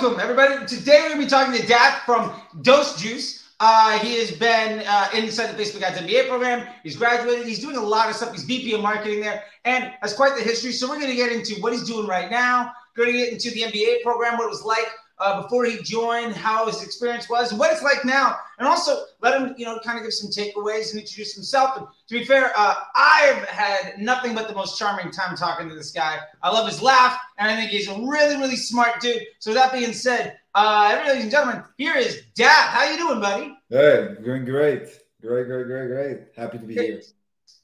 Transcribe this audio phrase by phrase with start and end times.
[0.00, 0.64] welcome everybody.
[0.64, 3.50] Today we're going to be talking to Daath from Dose Juice.
[3.60, 6.66] Uh, he has been uh, inside the Facebook Ads MBA program.
[6.82, 7.44] He's graduated.
[7.44, 8.32] He's doing a lot of stuff.
[8.32, 10.72] He's VP of marketing there and has quite the history.
[10.72, 12.72] So we're going to get into what he's doing right now.
[12.96, 14.86] Going to get into the MBA program, what it was like
[15.20, 19.04] uh, before he joined, how his experience was, and what it's like now, and also
[19.20, 21.76] let him, you know, kind of give some takeaways and introduce himself.
[21.76, 25.74] And to be fair, uh, I've had nothing but the most charming time talking to
[25.74, 26.18] this guy.
[26.42, 29.22] I love his laugh, and I think he's a really, really smart dude.
[29.38, 32.48] So that being said, uh, ladies and gentlemen, here is Daath.
[32.48, 33.56] How you doing, buddy?
[33.68, 34.88] Hey, doing great,
[35.20, 36.18] great, great, great, great.
[36.34, 37.00] Happy to be here.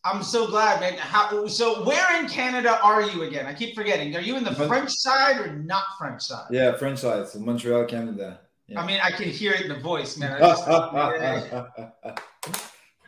[0.06, 0.96] I'm so glad, man.
[0.98, 3.46] How, so, where in Canada are you again?
[3.46, 4.14] I keep forgetting.
[4.14, 6.46] Are you in the French side or not French side?
[6.50, 7.26] Yeah, French side.
[7.26, 8.38] So Montreal, Canada.
[8.68, 8.80] Yeah.
[8.80, 10.32] I mean, I can hear it in the voice, man.
[10.32, 10.64] I just,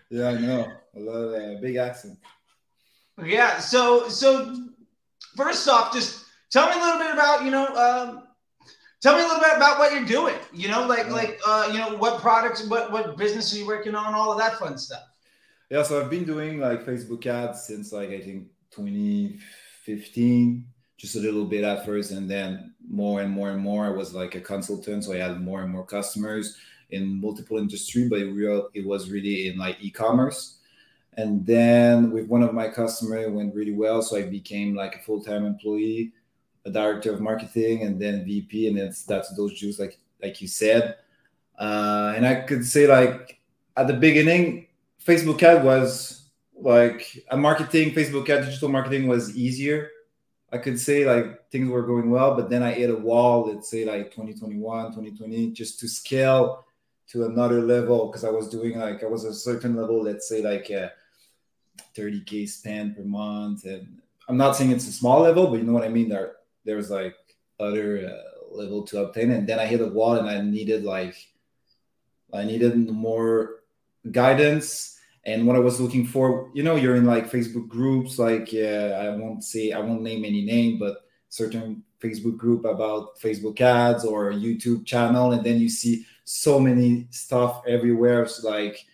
[0.10, 0.28] yeah.
[0.28, 0.66] I know.
[0.96, 2.18] A lot of uh, big accent.
[3.24, 3.58] Yeah.
[3.58, 4.66] So, so
[5.36, 7.66] first off, just tell me a little bit about you know.
[7.76, 8.24] Um,
[9.00, 10.34] tell me a little bit about what you're doing.
[10.52, 11.12] You know, like yeah.
[11.12, 14.38] like uh, you know what products, what what business are you working on, all of
[14.38, 15.04] that fun stuff.
[15.70, 20.66] Yeah, so I've been doing like Facebook ads since like I think 2015,
[20.96, 23.84] just a little bit at first, and then more and more and more.
[23.84, 26.56] I was like a consultant, so I had more and more customers
[26.90, 30.60] in multiple industry, but it real it was really in like e-commerce.
[31.18, 34.94] And then with one of my customers, it went really well, so I became like
[34.94, 36.12] a full-time employee,
[36.64, 40.48] a director of marketing, and then VP, and it's that's Dose Juice like like you
[40.48, 40.96] said.
[41.58, 43.38] Uh, and I could say like
[43.76, 44.67] at the beginning
[45.04, 49.90] Facebook ad was like a marketing, Facebook ad, digital marketing was easier.
[50.50, 53.70] I could say like things were going well, but then I hit a wall, let's
[53.70, 56.64] say like 2021, 2020, just to scale
[57.08, 60.42] to another level because I was doing like I was a certain level, let's say
[60.42, 60.92] like a
[61.96, 63.64] 30k spend per month.
[63.64, 66.08] And I'm not saying it's a small level, but you know what I mean?
[66.08, 67.16] There there's like
[67.60, 69.30] other uh, level to obtain.
[69.30, 71.16] And then I hit a wall and I needed like
[72.32, 73.57] I needed more
[74.10, 74.94] guidance.
[75.26, 79.10] And what i was looking for you know you're in like facebook groups like i
[79.10, 84.32] won't say i won't name any name but certain facebook group about facebook ads or
[84.32, 85.32] youtube channel.
[85.32, 88.22] And then you see so many stuff everywhere.
[88.22, 88.84] It's like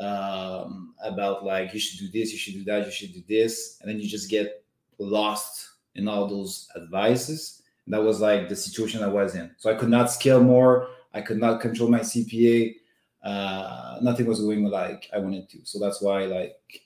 [0.00, 3.78] um, about like you should do this you should do that you should do this.
[3.80, 4.64] And then you just get
[4.98, 7.62] lost in all those advices.
[7.86, 9.50] And that was like the situation i was in.
[9.58, 10.88] So i could not scale more.
[11.12, 12.74] I could not control my cpa
[13.24, 15.58] uh, nothing was going like I wanted to.
[15.64, 16.82] So that's why like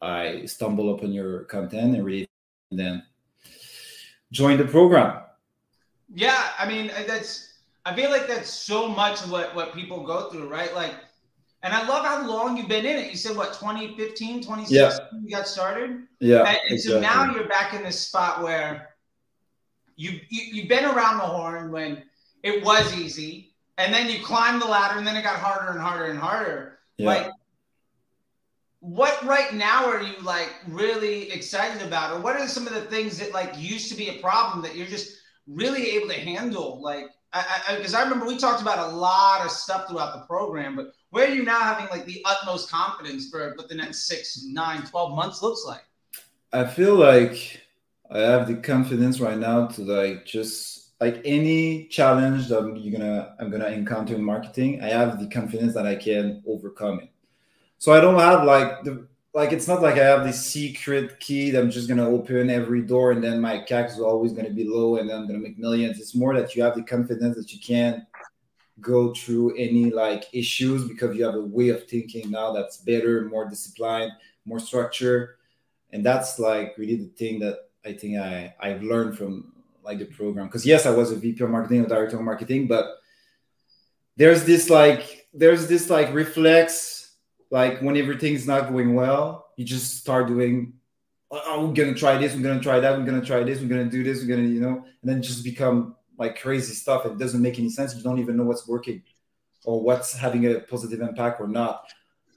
[0.00, 2.28] I stumbled upon your content and really
[2.70, 3.02] and then
[4.30, 5.22] joined the program.
[6.14, 10.48] Yeah, I mean that's I feel like that's so much what what people go through,
[10.48, 10.72] right?
[10.74, 10.94] Like
[11.62, 13.10] and I love how long you've been in it.
[13.10, 14.98] You said what 2015, 2016 yeah.
[15.22, 16.04] you got started?
[16.20, 16.38] Yeah.
[16.38, 16.78] And, and exactly.
[16.78, 18.90] so now you're back in this spot where
[19.96, 22.04] you, you you've been around the horn when
[22.44, 23.49] it was easy
[23.80, 26.78] and then you climb the ladder and then it got harder and harder and harder.
[26.96, 27.06] Yeah.
[27.06, 27.30] like
[28.80, 32.14] what right now are you like really excited about?
[32.14, 34.74] Or what are some of the things that like used to be a problem that
[34.74, 36.80] you're just really able to handle?
[36.80, 37.06] Like
[37.68, 40.74] because I, I, I, remember we talked about a lot of stuff throughout the program
[40.74, 44.44] but where are you now having like the utmost confidence for what the next six
[44.46, 45.84] nine 12 months looks like?
[46.52, 47.60] I feel like
[48.10, 53.34] i have the confidence right now to like just like any challenge that you're gonna
[53.40, 57.10] I'm gonna encounter in marketing, I have the confidence that I can overcome it.
[57.78, 61.50] So I don't have like the like it's not like I have this secret key
[61.50, 64.64] that I'm just gonna open every door and then my CAC is always gonna be
[64.64, 65.98] low and then I'm gonna make millions.
[65.98, 68.06] It's more that you have the confidence that you can
[68.80, 73.24] go through any like issues because you have a way of thinking now that's better,
[73.26, 74.12] more disciplined,
[74.44, 75.36] more structure.
[75.92, 79.52] And that's like really the thing that I think I, I've learned from
[79.90, 80.46] like the program.
[80.46, 82.84] Because yes i was a vp of marketing or director of marketing but
[84.16, 87.16] there's this like there's this like reflex
[87.50, 90.74] like when everything's not going well you just start doing
[91.30, 93.68] oh, oh we're gonna try this we're gonna try that we're gonna try this we're
[93.68, 97.06] gonna do this we're gonna you know and then just become like crazy stuff.
[97.06, 97.96] It doesn't make any sense.
[97.96, 99.02] You don't even know what's working
[99.64, 101.90] or what's having a positive impact or not.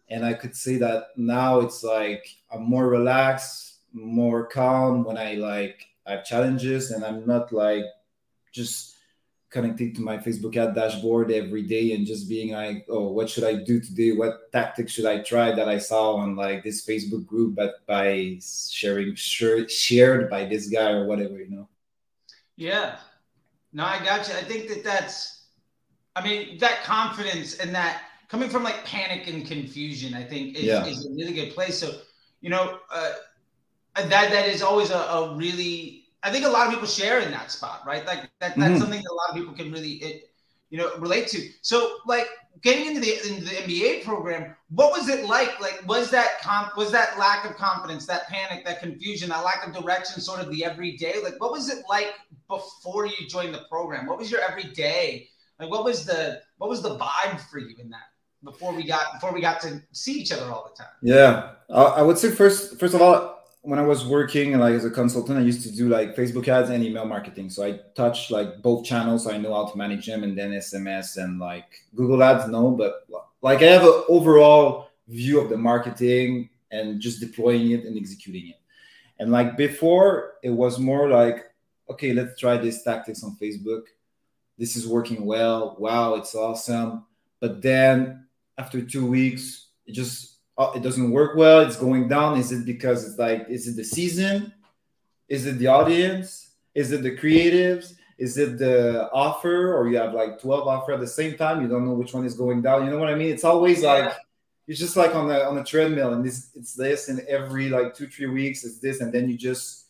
[0.10, 5.36] And i could say that now it's like i'm more relaxed more calm when i
[5.36, 7.86] like I have challenges and I'm not like
[8.52, 8.94] just
[9.54, 13.44] connecting to my Facebook ad dashboard every day and just being like, oh, what should
[13.44, 14.12] I do today?
[14.12, 18.40] What tactics should I try that I saw on like this Facebook group, but by
[18.42, 21.70] sharing shared by this guy or whatever, you know?
[22.56, 22.98] Yeah.
[23.72, 24.34] No, I got you.
[24.34, 25.46] I think that that's,
[26.16, 30.64] I mean, that confidence and that coming from like panic and confusion, I think is,
[30.64, 30.86] yeah.
[30.86, 31.78] is a really good place.
[31.78, 31.94] So,
[32.42, 33.12] you know, uh,
[33.96, 37.32] that that is always a, a really I think a lot of people share in
[37.32, 38.06] that spot, right?
[38.06, 38.78] Like that, that's mm-hmm.
[38.78, 40.32] something that a lot of people can really, it,
[40.70, 41.50] you know, relate to.
[41.62, 42.28] So like
[42.62, 45.60] getting into the into the MBA program, what was it like?
[45.60, 49.68] Like was that comp was that lack of confidence, that panic, that confusion, that lack
[49.68, 51.22] of direction, sort of the everyday?
[51.22, 52.14] Like what was it like
[52.48, 54.06] before you joined the program?
[54.06, 55.28] What was your everyday?
[55.60, 58.08] Like what was the what was the vibe for you in that?
[58.44, 60.92] before we got before we got to see each other all the time?
[61.02, 63.33] Yeah, I would say first first of all,
[63.64, 66.70] when I was working like as a consultant, I used to do like Facebook ads
[66.70, 67.50] and email marketing.
[67.50, 69.24] So I touched like both channels.
[69.24, 72.50] So I know how to manage them, and then SMS and like Google Ads.
[72.50, 73.08] No, but
[73.42, 78.50] like I have an overall view of the marketing and just deploying it and executing
[78.50, 78.60] it.
[79.20, 81.46] And like before, it was more like,
[81.90, 83.84] okay, let's try this tactics on Facebook.
[84.58, 85.78] This is working well.
[85.80, 87.06] Wow, it's awesome.
[87.40, 88.26] But then
[88.58, 91.62] after two weeks, it just oh, it doesn't work well.
[91.62, 92.38] It's going down.
[92.38, 94.54] Is it because it's like, is it the season?
[95.30, 96.52] Is it the audience?
[96.76, 97.94] Is it the creatives?
[98.18, 99.76] Is it the offer?
[99.76, 101.62] Or you have like 12 offer at the same time?
[101.62, 102.86] You don't know which one is going down.
[102.86, 103.32] You know what I mean?
[103.32, 104.14] It's always like
[104.68, 107.94] it's just like on the on the treadmill, and this it's this, and every like
[107.94, 109.88] two three weeks it's this, and then you just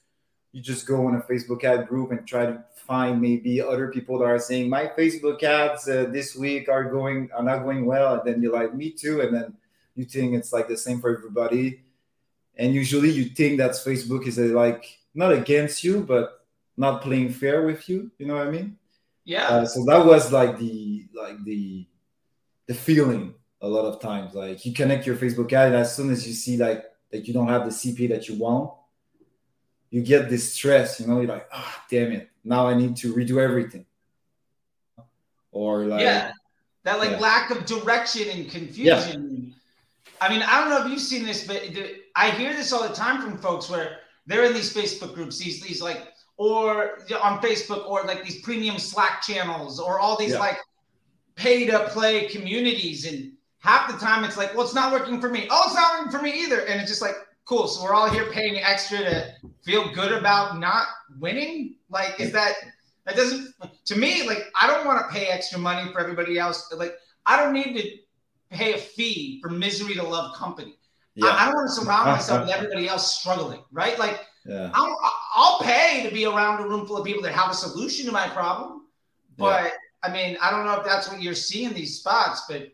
[0.52, 4.18] you just go in a Facebook ad group and try to find maybe other people
[4.20, 8.16] that are saying my Facebook ads uh, this week are going are not going well,
[8.16, 9.54] and then you're like me too, and then
[9.96, 11.82] you think it's like the same for everybody,
[12.56, 16.46] and usually you think that Facebook is like not against you, but
[16.78, 18.12] not playing fair with you.
[18.18, 18.78] You know what I mean?
[19.26, 19.48] Yeah.
[19.48, 21.86] Uh, so that was like the like the
[22.68, 24.34] the feeling a lot of times.
[24.34, 27.34] Like you connect your Facebook ad, and as soon as you see like that you
[27.34, 28.74] don't have the CP that you want,
[29.90, 31.00] you get this stress.
[31.00, 33.86] You know, you're like, ah, oh, damn it, now I need to redo everything.
[35.52, 36.32] Or like yeah,
[36.84, 37.20] that like yeah.
[37.20, 39.44] lack of direction and confusion.
[39.48, 39.54] Yeah.
[40.24, 41.62] I mean, I don't know if you've seen this, but
[42.16, 45.62] I hear this all the time from folks where they're in these Facebook groups, these
[45.62, 50.40] these like or on Facebook or like these premium Slack channels or all these yeah.
[50.40, 50.58] like
[51.36, 55.30] pay to play communities and half the time it's like, well, it's not working for
[55.30, 55.48] me.
[55.52, 56.62] Oh, it's not working for me either.
[56.62, 57.16] And it's just like,
[57.46, 57.68] cool.
[57.68, 59.34] So we're all here paying extra to
[59.64, 60.88] feel good about not
[61.20, 61.76] winning.
[61.90, 62.54] Like, is that
[63.06, 63.54] that doesn't
[63.86, 66.74] to me like I don't want to pay extra money for everybody else.
[66.74, 66.96] Like,
[67.26, 67.90] I don't need to
[68.54, 70.78] pay a fee for misery to love company.
[71.16, 71.28] Yeah.
[71.28, 73.98] I, I, don't want to surround myself with everybody else struggling, right?
[74.00, 74.72] Like, yeah.
[74.74, 74.98] I'll,
[75.36, 78.12] I'll pay to be around a room full of people that have a solution to
[78.12, 78.88] my problem.
[79.38, 79.70] But yeah.
[80.04, 82.72] I mean, I don't know if that's what you're seeing these spots, but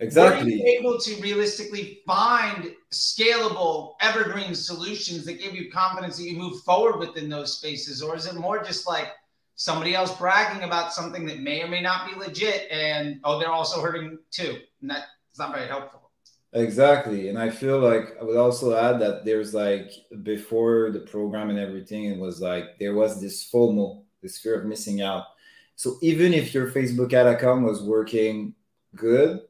[0.00, 0.44] Exactly.
[0.44, 6.36] Were you able to realistically find scalable, evergreen solutions that give you confidence that you
[6.36, 8.00] move forward within those spaces?
[8.00, 9.08] Or is it more just like
[9.56, 13.50] somebody else bragging about something that may or may not be legit and, oh, they're
[13.50, 14.58] also hurting too?
[14.82, 14.90] And
[15.38, 16.10] that's not very helpful.
[16.52, 17.28] Exactly.
[17.28, 19.90] And I feel like I would also add that there's like
[20.22, 24.66] before the program and everything, it was like there was this FOMO, this fear of
[24.66, 25.24] missing out.
[25.76, 28.54] So even if your Facebook ad account was working
[28.96, 29.40] good,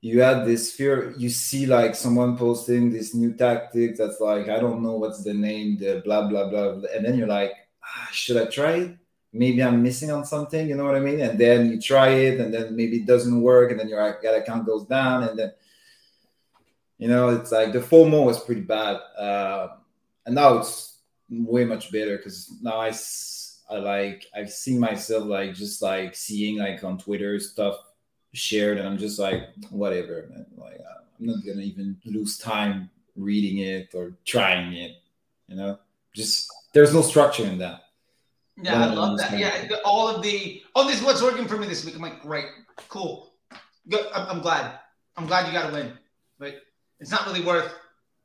[0.00, 4.58] you had this fear you see like someone posting this new tactic that's like i
[4.58, 7.52] don't know what's the name the blah blah blah, and then you're like
[7.84, 8.96] ah, should i try it
[9.32, 12.40] maybe i'm missing on something you know what i mean and then you try it
[12.40, 15.52] and then maybe it doesn't work and then your account goes down and then
[16.98, 19.68] you know it's like the fomo was pretty bad uh,
[20.26, 20.98] and now it's
[21.30, 22.92] way much better because now i
[23.72, 27.76] I like I've seen myself like just like seeing like on Twitter stuff
[28.34, 30.46] shared, and I'm just like, whatever, man.
[30.56, 30.80] Like,
[31.18, 34.96] I'm not gonna even lose time reading it or trying it.
[35.48, 35.78] You know,
[36.14, 37.80] just there's no structure in that.
[38.60, 39.38] Yeah, I love that.
[39.38, 41.94] Yeah, all of the oh, this is what's working for me this week.
[41.94, 42.46] I'm like, great,
[42.88, 43.34] cool,
[43.88, 44.06] good.
[44.14, 44.78] I'm, I'm glad.
[45.16, 45.92] I'm glad you got to win,
[46.38, 46.62] but
[47.00, 47.74] it's not really worth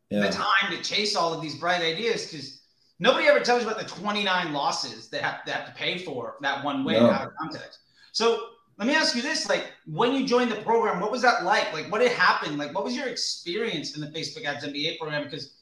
[0.10, 0.22] yeah.
[0.22, 2.62] the time to chase all of these bright ideas because
[3.00, 6.36] nobody ever tells you about the 29 losses that have, that have to pay for
[6.42, 7.10] that one win no.
[7.10, 7.80] out of context.
[8.12, 11.44] So let me ask you this: like, when you joined the program, what was that
[11.44, 11.74] like?
[11.74, 12.58] Like, what had happened?
[12.58, 15.24] Like, what was your experience in the Facebook Ads MBA program?
[15.24, 15.57] Because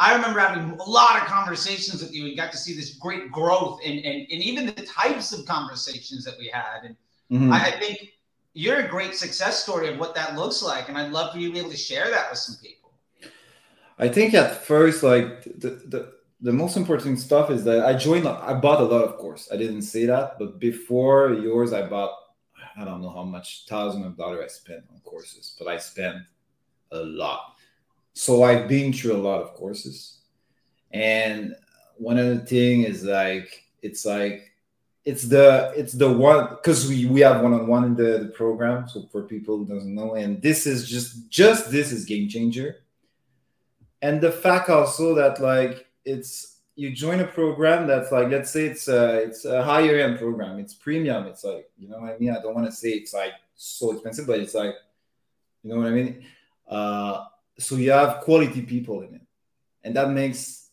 [0.00, 3.30] I remember having a lot of conversations with you and got to see this great
[3.30, 6.84] growth and and, and even the types of conversations that we had.
[6.84, 6.96] And
[7.30, 7.52] mm-hmm.
[7.52, 8.14] I, I think
[8.54, 11.48] you're a great success story of what that looks like, and I'd love for you
[11.48, 12.92] to be able to share that with some people.
[13.98, 18.26] I think at first, like the the the most important stuff is that I joined.
[18.26, 19.50] I bought a lot, of course.
[19.52, 22.14] I didn't say that, but before yours, I bought
[22.74, 26.16] I don't know how much thousand of dollars I spent on courses, but I spent
[26.90, 27.56] a lot.
[28.20, 30.18] So I've been through a lot of courses.
[30.92, 31.54] And
[31.96, 34.52] one of the thing is like it's like
[35.06, 38.86] it's the it's the one because we we have one-on-one in the, the program.
[38.90, 42.80] So for people who doesn't know and this is just just this is game changer.
[44.02, 48.66] And the fact also that like it's you join a program that's like let's say
[48.66, 50.58] it's a it's a higher end program.
[50.58, 51.26] It's premium.
[51.26, 52.36] It's like you know what i mean?
[52.36, 54.74] I don't want to say it's like so expensive but it's like
[55.62, 56.22] you know what i mean?
[56.68, 57.24] Uh
[57.60, 59.22] so you have quality people in it
[59.84, 60.70] and that makes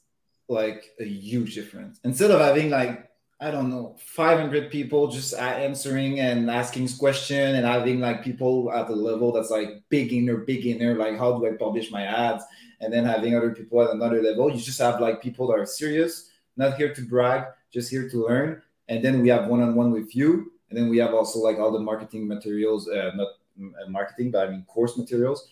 [0.50, 6.20] like a huge difference instead of having like i don't know 500 people just answering
[6.20, 11.18] and asking question and having like people at the level that's like beginner beginner like
[11.18, 12.44] how do i publish my ads
[12.80, 14.52] and then having other people at another level.
[14.52, 18.28] You just have like people that are serious, not here to brag, just here to
[18.28, 18.62] learn.
[18.88, 20.52] And then we have one on one with you.
[20.70, 23.28] And then we have also like all the marketing materials, uh, not
[23.60, 25.48] uh, marketing, but I mean course materials.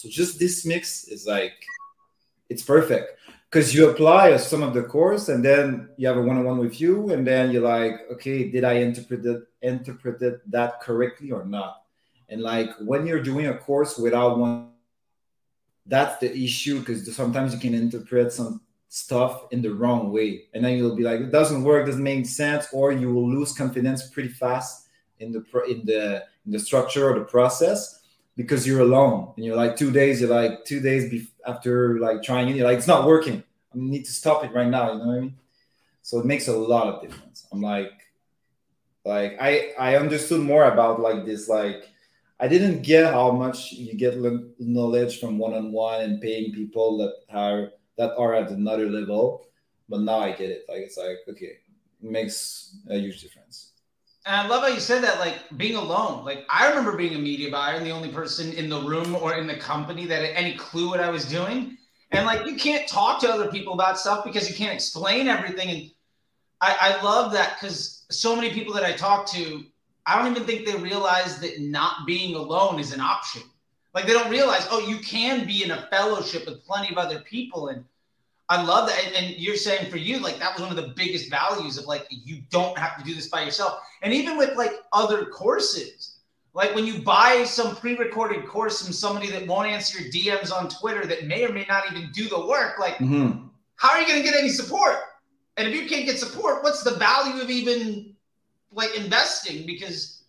[0.00, 1.52] So just this mix is like,
[2.48, 3.18] it's perfect.
[3.50, 7.10] Because you apply some of the course and then you have a one-on-one with you
[7.10, 11.82] and then you're like okay did i interpret it interpreted that correctly or not?
[12.30, 14.70] And like when you're doing a course without one
[15.84, 20.44] that's the issue because sometimes you can interpret some stuff in the wrong way.
[20.54, 23.52] And then you'll be like it doesn't work doesn't make sense or you will lose
[23.52, 24.88] confidence pretty fast
[25.18, 27.99] in the in the in the structure or the process
[28.42, 32.48] because you're alone and you're like two days you're like two days after like trying
[32.48, 33.42] it you're like it's not working
[33.74, 35.34] i need to stop it right now you know what i mean
[36.02, 37.92] so it makes a lot of difference i'm like
[39.04, 41.90] like i i understood more about like this like
[42.40, 44.16] I didn't get how much you get
[44.58, 49.46] knowledge from one on one and paying people that are that are at another level,
[49.90, 50.64] but now I get it.
[50.66, 51.58] Like it's like okay,
[52.02, 53.69] it makes a huge difference.
[54.30, 56.24] And I love how you said that, like being alone.
[56.24, 59.34] Like I remember being a media buyer and the only person in the room or
[59.34, 61.76] in the company that had any clue what I was doing.
[62.12, 65.68] And like you can't talk to other people about stuff because you can't explain everything.
[65.70, 65.90] And
[66.60, 69.64] I, I love that because so many people that I talk to
[70.06, 73.42] I don't even think they realize that not being alone is an option.
[73.94, 77.18] Like they don't realize, oh, you can be in a fellowship with plenty of other
[77.18, 77.66] people.
[77.66, 77.84] And
[78.50, 79.02] I love that.
[79.06, 81.86] And, and, you're saying for you, like that was one of the biggest values of
[81.86, 83.80] like, you don't have to do this by yourself.
[84.02, 86.18] And even with like other courses,
[86.52, 90.68] like when you buy some pre-recorded course from somebody that won't answer your DMs on
[90.68, 93.46] Twitter that may or may not even do the work, like mm-hmm.
[93.76, 94.96] how are you going to get any support?
[95.56, 98.16] And if you can't get support, what's the value of even
[98.72, 100.24] like investing because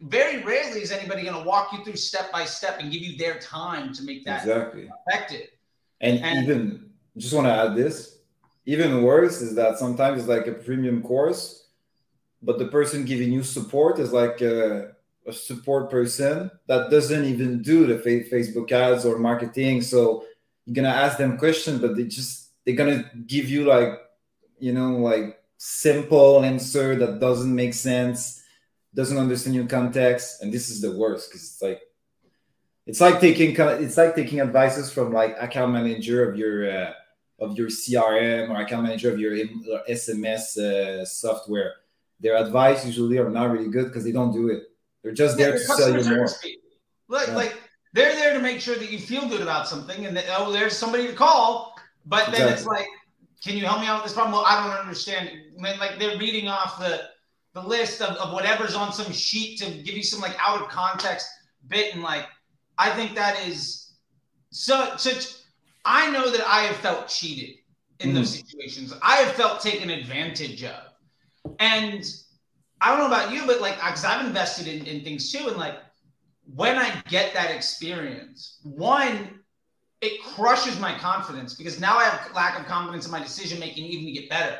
[0.00, 3.16] very rarely is anybody going to walk you through step by step and give you
[3.16, 5.48] their time to make that exactly effective.
[6.00, 6.87] And, and even
[7.18, 8.18] just want to add this,
[8.64, 11.68] even worse is that sometimes it's like a premium course,
[12.42, 14.92] but the person giving you support is like a,
[15.26, 19.82] a support person that doesn't even do the Facebook ads or marketing.
[19.82, 20.24] So
[20.64, 24.00] you're gonna ask them questions, but they just they're gonna give you like
[24.58, 28.42] you know like simple answer that doesn't make sense,
[28.94, 31.80] doesn't understand your context, and this is the worst because it's like
[32.86, 36.92] it's like taking it's like taking advices from like account manager of your uh,
[37.38, 39.32] of your CRM or account manager of your
[39.88, 41.74] SMS uh, software.
[42.20, 44.64] Their advice usually are not really good because they don't do it.
[45.02, 46.28] They're just there to sell you more.
[47.08, 47.34] Like, yeah.
[47.34, 47.56] like
[47.92, 50.76] they're there to make sure that you feel good about something, and that oh, there's
[50.76, 51.74] somebody to call.
[52.06, 52.54] But then exactly.
[52.54, 52.88] it's like
[53.42, 54.32] can you help me out with this problem?
[54.32, 55.30] Well, I don't understand.
[55.54, 57.02] When like they're reading off the
[57.54, 60.68] the list of, of whatever's on some sheet to give you some like out of
[60.68, 61.28] context
[61.66, 62.26] bit and like
[62.76, 63.94] I think that is
[64.50, 65.34] so such
[65.88, 67.56] I know that I have felt cheated
[68.00, 68.92] in mm those situations.
[69.02, 70.92] I have felt taken advantage of.
[71.58, 72.04] And
[72.80, 75.48] I don't know about you, but like because I've invested in, in things too.
[75.48, 75.76] And like
[76.54, 79.40] when I get that experience, one,
[80.02, 83.86] it crushes my confidence because now I have lack of confidence in my decision making
[83.86, 84.58] even to get better.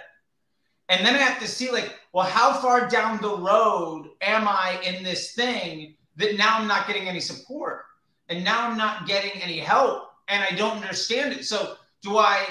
[0.88, 4.80] And then I have to see like, well, how far down the road am I
[4.82, 7.84] in this thing that now I'm not getting any support
[8.30, 11.44] and now I'm not getting any help and I don't understand it.
[11.44, 12.46] So do I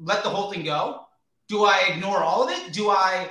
[0.00, 1.06] let the whole thing go?
[1.48, 2.72] Do I ignore all of it?
[2.72, 3.30] Do I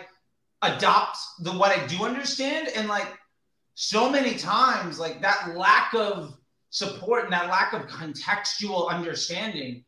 [0.62, 2.70] adopt the what I do understand?
[2.76, 3.08] And like
[3.76, 6.38] so many times, like that lack of
[6.70, 9.84] support and that lack of contextual understanding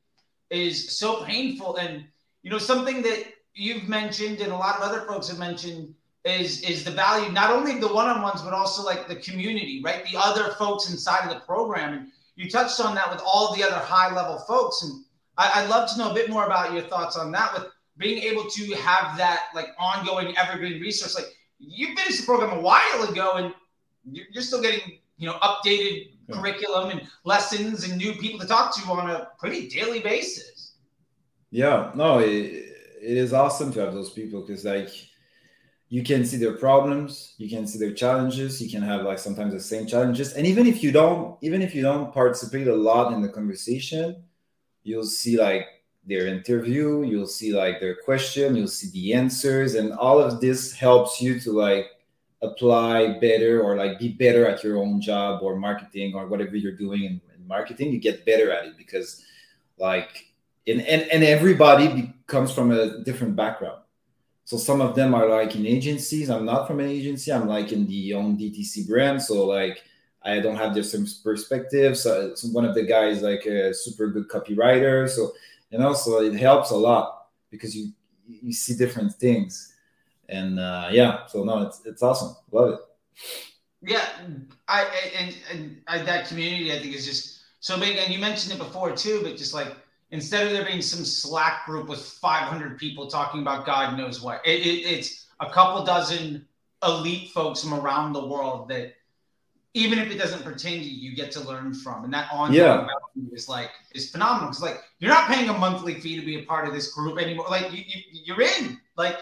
[0.49, 1.77] is so painful.
[1.77, 2.05] And
[2.43, 5.93] you know, something that you've mentioned and a lot of other folks have mentioned
[6.25, 10.05] is is the value not only the one-on-ones but also like the community, right?
[10.05, 11.93] The other folks inside of the program.
[11.93, 14.83] And you touched on that with all the other high-level folks.
[14.83, 15.03] And
[15.37, 18.21] I, I'd love to know a bit more about your thoughts on that with being
[18.23, 21.15] able to have that like ongoing evergreen resource.
[21.15, 23.53] Like you finished the program a while ago and
[24.11, 26.35] you're still getting you know updated yeah.
[26.35, 30.73] curriculum and lessons and new people to talk to on a pretty daily basis.
[31.51, 34.89] Yeah, no, it, it is awesome to have those people because like
[35.95, 39.53] you can see their problems, you can see their challenges, you can have like sometimes
[39.53, 43.13] the same challenges, and even if you don't, even if you don't participate a lot
[43.13, 44.21] in the conversation,
[44.83, 45.65] you'll see like
[46.05, 50.73] their interview, you'll see like their question, you'll see the answers, and all of this
[50.73, 51.85] helps you to like
[52.41, 56.75] apply better or like be better at your own job or marketing or whatever you're
[56.85, 57.93] doing in, in marketing.
[57.93, 59.23] You get better at it because
[59.77, 60.25] like
[60.67, 63.79] and, and and everybody be, comes from a different background.
[64.45, 66.29] So some of them are like in agencies.
[66.29, 67.33] I'm not from an agency.
[67.33, 69.21] I'm like in the own DTC brand.
[69.21, 69.83] So like
[70.23, 71.97] I don't have the same perspective.
[71.97, 75.09] So, so one of the guys like a super good copywriter.
[75.09, 75.33] So
[75.71, 77.91] and also it helps a lot because you
[78.27, 79.73] you see different things
[80.29, 82.79] and uh yeah so no it's it's awesome love it
[83.81, 84.05] yeah
[84.67, 84.85] i
[85.19, 85.35] and,
[85.87, 89.19] and that community i think is just so big and you mentioned it before too
[89.23, 89.75] but just like
[90.15, 94.41] instead of there being some slack group with 500 people talking about god knows what
[94.45, 96.47] it, it, it's a couple dozen
[96.83, 98.95] elite folks from around the world that
[99.75, 102.05] even if it doesn't pertain to you, you get to learn from.
[102.05, 102.87] And that ongoing yeah.
[103.33, 104.49] is like is phenomenal.
[104.49, 107.19] It's like you're not paying a monthly fee to be a part of this group
[107.19, 107.47] anymore.
[107.49, 108.79] Like you, you you're in.
[108.95, 109.17] Like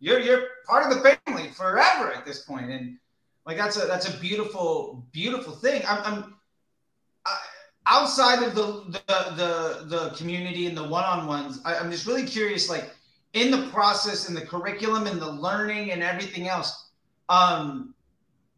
[0.00, 2.70] you're you're part of the family forever at this point.
[2.70, 2.98] And
[3.46, 5.82] like that's a that's a beautiful beautiful thing.
[5.86, 6.34] I'm, I'm
[7.86, 11.60] outside of the, the the the community and the one-on-ones.
[11.64, 12.90] I, I'm just really curious, like
[13.32, 16.90] in the process and the curriculum and the learning and everything else.
[17.28, 17.94] Um,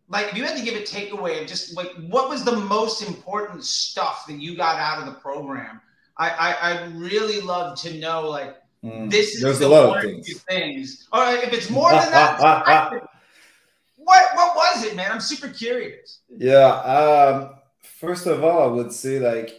[0.09, 3.02] like if you had to give a takeaway of just like what was the most
[3.02, 5.80] important stuff that you got out of the program
[6.18, 9.97] i i, I really love to know like mm, this is there's the a lot
[9.97, 10.42] of things.
[10.42, 12.40] things or if it's more than that
[13.97, 17.55] what what was it man i'm super curious yeah um
[18.06, 19.50] first of all i would say like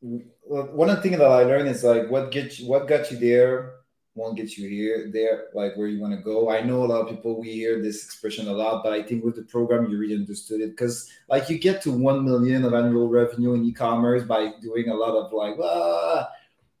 [0.00, 3.18] one of the things that i learned is like what get you, what got you
[3.18, 3.74] there
[4.14, 7.02] won't get you here there like where you want to go i know a lot
[7.02, 9.96] of people we hear this expression a lot but i think with the program you
[9.96, 14.24] really understood it because like you get to 1 million of annual revenue in e-commerce
[14.24, 16.28] by doing a lot of like ah.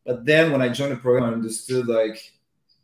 [0.04, 2.32] but then when i joined the program i understood like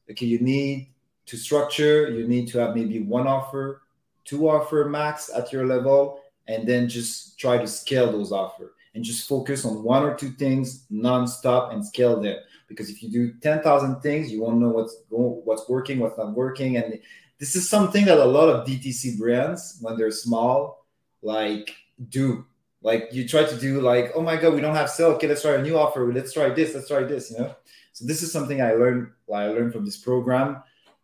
[0.09, 0.89] okay you need
[1.27, 3.83] to structure you need to have maybe one offer
[4.25, 9.05] two offer max at your level and then just try to scale those offer and
[9.05, 13.33] just focus on one or two things non-stop and scale them because if you do
[13.41, 16.77] 10,000 things, you won't know what's going, what's working, what's not working.
[16.77, 17.01] And
[17.39, 20.87] this is something that a lot of DTC brands, when they're small,
[21.23, 21.75] like
[22.11, 22.45] do.
[22.83, 25.09] Like you try to do like, oh my God, we don't have sale.
[25.13, 26.13] Okay, let's try a new offer.
[26.13, 26.75] Let's try this.
[26.75, 27.57] Let's try this, you know?
[27.93, 30.63] So this is something I learned, I learned from this program.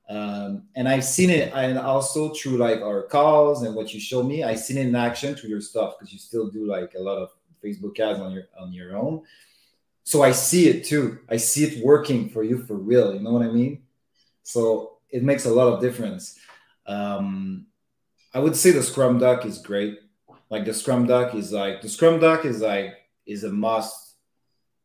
[0.08, 4.22] Um, and I've seen it, and also through like our calls and what you show
[4.22, 7.00] me, I've seen it in action through your stuff because you still do like a
[7.00, 7.30] lot of
[7.64, 9.22] Facebook ads on your on your own
[10.04, 11.18] so I see it too.
[11.30, 13.14] I see it working for you for real.
[13.14, 13.82] You know what I mean?
[14.42, 16.38] So it makes a lot of difference.
[16.86, 17.66] Um,
[18.34, 19.98] I would say the Scrum Doc is great.
[20.50, 22.94] Like the Scrum Doc is like the Scrum Doc is like
[23.26, 24.03] is a must.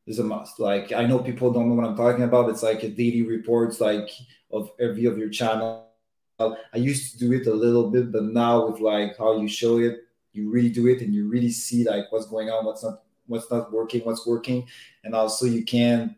[0.10, 0.60] Is a must.
[0.60, 2.50] Like I know people don't know what I'm talking about.
[2.50, 4.10] It's like a daily reports like
[4.52, 5.86] of every of your channel.
[6.40, 9.78] I used to do it a little bit, but now with like how you show
[9.78, 10.00] it,
[10.34, 13.52] you really do it and you really see like what's going on, what's not what's
[13.52, 14.66] not working, what's working,
[15.04, 16.16] and also you can.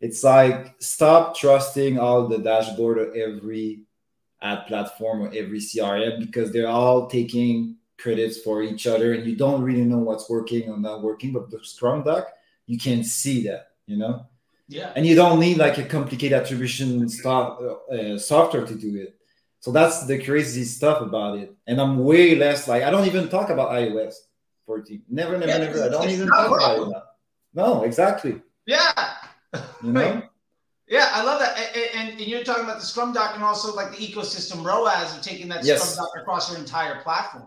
[0.00, 3.82] It's like stop trusting all the dashboard of every
[4.40, 9.36] ad platform or every CRM because they're all taking credits for each other, and you
[9.36, 11.32] don't really know what's working or not working.
[11.32, 12.32] But the Scrum Doc,
[12.68, 14.26] you can see that, you know.
[14.68, 14.92] Yeah.
[14.94, 17.58] And you don't need like a complicated attribution stuff,
[17.90, 19.16] uh, software to do it.
[19.60, 21.52] So that's the crazy stuff about it.
[21.66, 24.14] And I'm way less like I don't even talk about iOS.
[24.66, 25.02] 14.
[25.08, 25.84] Never, never, yeah, never.
[25.84, 27.02] I don't even talk about it.
[27.54, 28.42] No, exactly.
[28.66, 28.92] Yeah.
[29.82, 30.22] You know?
[30.90, 31.58] Yeah, I love that.
[31.94, 35.20] And, and, you're talking about the Scrum Doc and also like the ecosystem ROAS of
[35.20, 35.82] taking that yes.
[35.82, 37.46] Scrum Doc across your entire platform.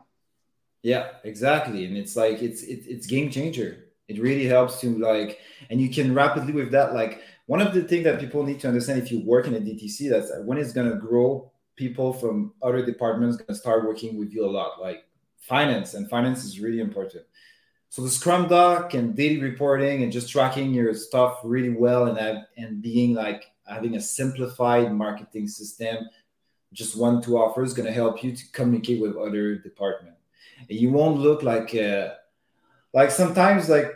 [0.83, 1.85] Yeah, exactly.
[1.85, 3.90] And it's like it's it, it's game changer.
[4.11, 6.93] It really helps to like, and you can rapidly with that.
[6.93, 9.59] Like one of the things that people need to understand if you work in a
[9.59, 14.45] DTC, that's when it's gonna grow, people from other departments gonna start working with you
[14.45, 14.81] a lot.
[14.81, 15.05] Like
[15.39, 17.23] finance, and finance is really important.
[17.89, 22.45] So the Scrum Doc and daily reporting and just tracking your stuff really well and
[22.57, 26.09] and being like having a simplified marketing system,
[26.73, 30.15] just one two offers, going to help you to communicate with other department.
[30.69, 32.09] And you won't look like uh,
[32.93, 33.91] like sometimes like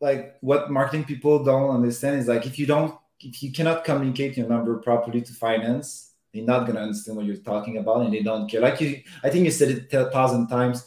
[0.00, 4.36] like what marketing people don't understand is like if you don't if you cannot communicate
[4.36, 6.06] your number properly to finance
[6.36, 8.60] they're not going to understand what you're talking about and they don't care.
[8.60, 10.84] Like you, I think you said it a thousand times.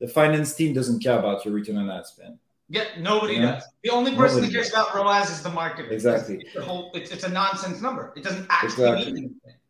[0.00, 2.38] The finance team doesn't care about your return on ad spend.
[2.68, 3.64] Yeah, nobody does.
[3.82, 4.88] The only person nobody that cares does.
[4.88, 5.90] about ROAS is the market.
[5.90, 6.36] Exactly.
[6.36, 8.12] It's, the whole, it's, it's, a nonsense number.
[8.16, 9.12] It doesn't actually exactly.
[9.12, 9.60] mean anything.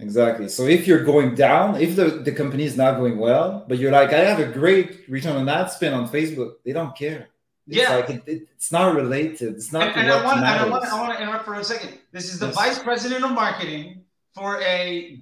[0.00, 0.48] Exactly.
[0.48, 3.92] So if you're going down, if the, the company is not going well, but you're
[3.92, 7.28] like, I have a great return on ad spend on Facebook, they don't care.
[7.70, 7.96] It's yeah.
[7.96, 9.54] like it, it, it's not related.
[9.54, 9.88] It's not.
[9.88, 10.84] And, and I, want, I want.
[10.84, 11.98] I want to interrupt for a second.
[12.10, 12.56] This is the yes.
[12.56, 14.02] vice president of marketing
[14.34, 15.20] for a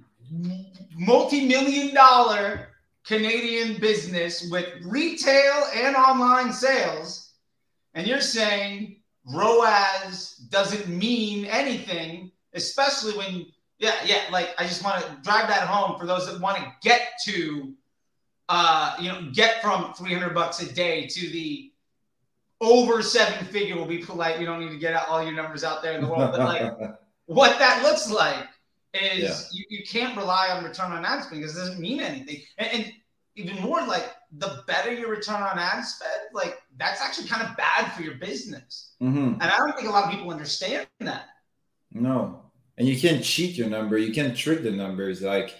[0.95, 2.69] multi-million dollar
[3.05, 7.33] Canadian business with retail and online sales,
[7.93, 13.45] and you're saying ROAS doesn't mean anything, especially when,
[13.77, 16.71] yeah, yeah, like I just want to drive that home for those that want to
[16.81, 17.73] get to,
[18.49, 21.68] uh, you know, get from 300 bucks a day to the
[22.61, 23.75] over seven figure.
[23.75, 24.39] We'll be polite.
[24.39, 26.73] You don't need to get all your numbers out there in the world, but like
[27.25, 28.45] what that looks like
[28.93, 29.59] is yeah.
[29.69, 32.41] you, you can't rely on return on ad spend because it doesn't mean anything.
[32.57, 32.93] And, and,
[33.35, 37.55] even more like the better your return on ad spend, like that's actually kind of
[37.55, 38.95] bad for your business.
[39.01, 39.39] Mm-hmm.
[39.39, 41.27] And I don't think a lot of people understand that.
[41.91, 42.41] No.
[42.77, 43.97] And you can't cheat your number.
[43.97, 45.21] You can't trick the numbers.
[45.21, 45.55] Like,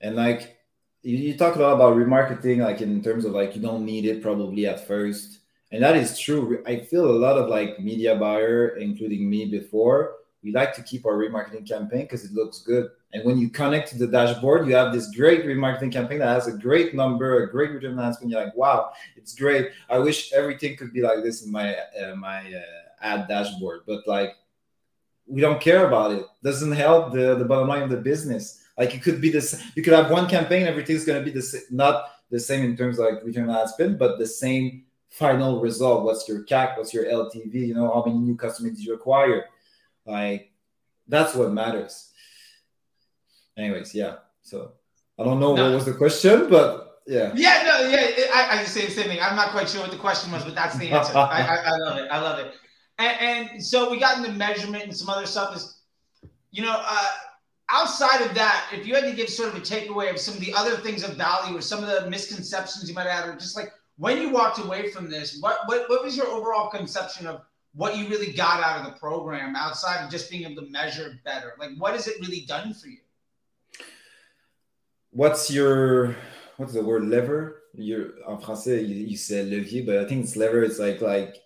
[0.00, 0.58] and like
[1.02, 4.04] you, you talk a lot about remarketing, like in terms of like you don't need
[4.04, 5.37] it probably at first.
[5.70, 6.62] And that is true.
[6.66, 11.04] I feel a lot of like media buyer, including me before, we like to keep
[11.04, 12.90] our remarketing campaign because it looks good.
[13.12, 16.46] And when you connect to the dashboard, you have this great remarketing campaign that has
[16.46, 19.70] a great number, a great return on ad You're like, wow, it's great.
[19.90, 22.62] I wish everything could be like this in my uh, my uh,
[23.00, 23.80] ad dashboard.
[23.86, 24.36] But like,
[25.26, 26.24] we don't care about it.
[26.44, 28.62] Doesn't help the the bottom line of the business.
[28.76, 29.60] Like, it could be this.
[29.74, 32.98] You could have one campaign, everything's going to be the not the same in terms
[32.98, 36.04] of like return on ad spend, but the same final result.
[36.04, 36.76] What's your CAC?
[36.76, 37.54] What's your LTV?
[37.54, 39.46] You know, how many new customers did you acquire?
[40.06, 40.52] Like
[41.06, 42.10] that's what matters.
[43.56, 44.16] Anyways, yeah.
[44.42, 44.72] So
[45.18, 45.64] I don't know no.
[45.64, 47.32] what was the question, but yeah.
[47.34, 48.26] Yeah, no, yeah.
[48.34, 49.18] I, I just say the same thing.
[49.20, 51.12] I'm not quite sure what the question was, but that's the answer.
[51.16, 52.08] I, I, I, love it.
[52.10, 52.54] I love it.
[52.98, 55.56] And, and, so we got into measurement and some other stuff.
[55.56, 55.80] Is
[56.50, 57.06] you know, uh,
[57.70, 60.40] outside of that, if you had to give sort of a takeaway of some of
[60.40, 63.56] the other things of value or some of the misconceptions you might have, or just
[63.56, 67.42] like when you walked away from this, what what, what was your overall conception of
[67.74, 71.18] what you really got out of the program outside of just being able to measure
[71.24, 71.54] better?
[71.58, 72.98] Like, what has it really done for you?
[75.10, 76.16] What's your
[76.56, 77.62] what's the word lever?
[77.74, 80.62] You're en français you, you said levier, but I think it's lever.
[80.62, 81.36] It's like like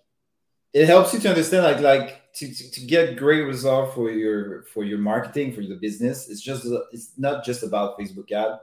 [0.73, 4.63] it helps you to understand like like to, to, to get great result for your
[4.63, 6.29] for your marketing for the business.
[6.29, 8.59] It's just it's not just about Facebook ad.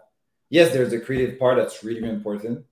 [0.49, 2.65] Yes, there's a creative part that's really important,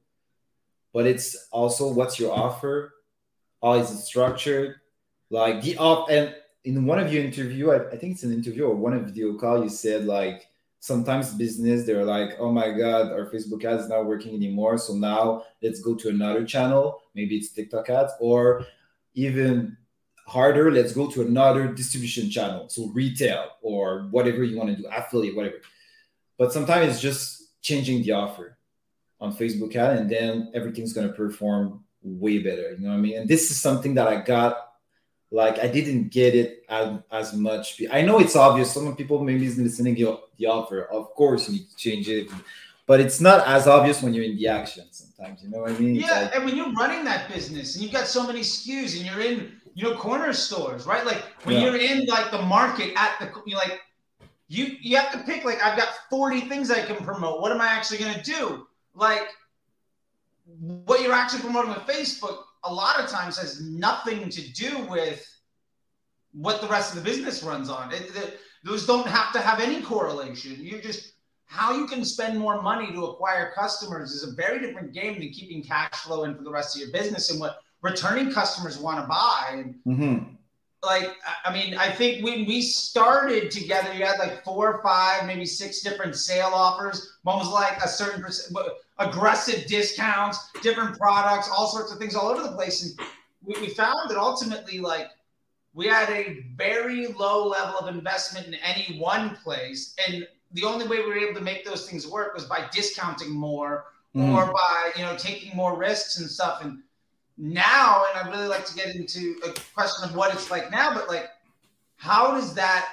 [0.92, 2.94] but it's also what's your offer,
[3.62, 4.76] how is it structured,
[5.30, 8.64] like the op and in one of your interview I, I, think it's an interview
[8.64, 10.48] or one of video call you said like
[10.80, 15.44] sometimes business they're like oh my god our facebook ads not working anymore so now
[15.62, 17.00] let's go to another channel.
[17.14, 18.64] Maybe it's tiktok ads or
[19.14, 19.76] even
[20.26, 24.88] harder let's go to another distribution channel so retail or whatever you want to do
[24.88, 25.56] affiliate whatever.
[26.36, 28.57] But sometimes it's just changing the offer
[29.20, 33.00] on facebook ad and then everything's going to perform way better you know what i
[33.00, 34.68] mean and this is something that i got
[35.30, 37.82] like I didn't get it as, as much.
[37.90, 38.72] I know it's obvious.
[38.72, 40.84] Some people maybe is listening the, the offer.
[40.84, 42.30] Of course, you need to change it,
[42.86, 44.86] but it's not as obvious when you're in the action.
[44.90, 45.96] Sometimes, you know what I mean?
[45.96, 49.04] Yeah, like, and when you're running that business and you've got so many SKUs and
[49.04, 51.04] you're in, you know, corner stores, right?
[51.04, 51.64] Like when yeah.
[51.64, 53.80] you're in like the market at the, you like,
[54.50, 55.44] you you have to pick.
[55.44, 57.42] Like I've got 40 things I can promote.
[57.42, 58.66] What am I actually going to do?
[58.94, 59.28] Like
[60.60, 65.24] what you're actually promoting with Facebook a lot of times has nothing to do with
[66.32, 67.92] what the rest of the business runs on.
[67.92, 70.56] It, it, those don't have to have any correlation.
[70.58, 71.12] You just
[71.46, 75.30] how you can spend more money to acquire customers is a very different game than
[75.30, 79.00] keeping cash flow in for the rest of your business and what returning customers want
[79.00, 79.72] to buy.
[79.86, 80.34] Mm-hmm.
[80.84, 81.10] Like,
[81.44, 85.44] I mean, I think when we started together, you had like four or five, maybe
[85.44, 87.16] six different sale offers.
[87.24, 88.56] One was like a certain percent
[89.00, 92.84] aggressive discounts, different products, all sorts of things all over the place.
[92.84, 93.08] And
[93.44, 95.08] we, we found that ultimately, like,
[95.74, 99.94] we had a very low level of investment in any one place.
[100.06, 103.30] And the only way we were able to make those things work was by discounting
[103.30, 104.34] more mm.
[104.34, 106.62] or by, you know, taking more risks and stuff.
[106.62, 106.82] And
[107.38, 110.92] now, and I'd really like to get into a question of what it's like now,
[110.92, 111.28] but like,
[111.96, 112.88] how does that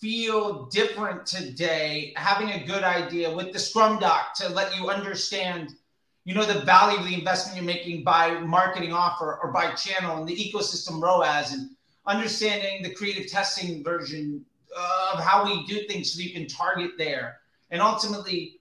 [0.00, 5.74] feel different today having a good idea with the scrum doc to let you understand
[6.24, 10.18] you know the value of the investment you're making by marketing offer or by channel
[10.18, 11.70] and the ecosystem roas and
[12.06, 14.44] understanding the creative testing version
[14.76, 17.38] of how we do things so you can target there
[17.70, 18.57] and ultimately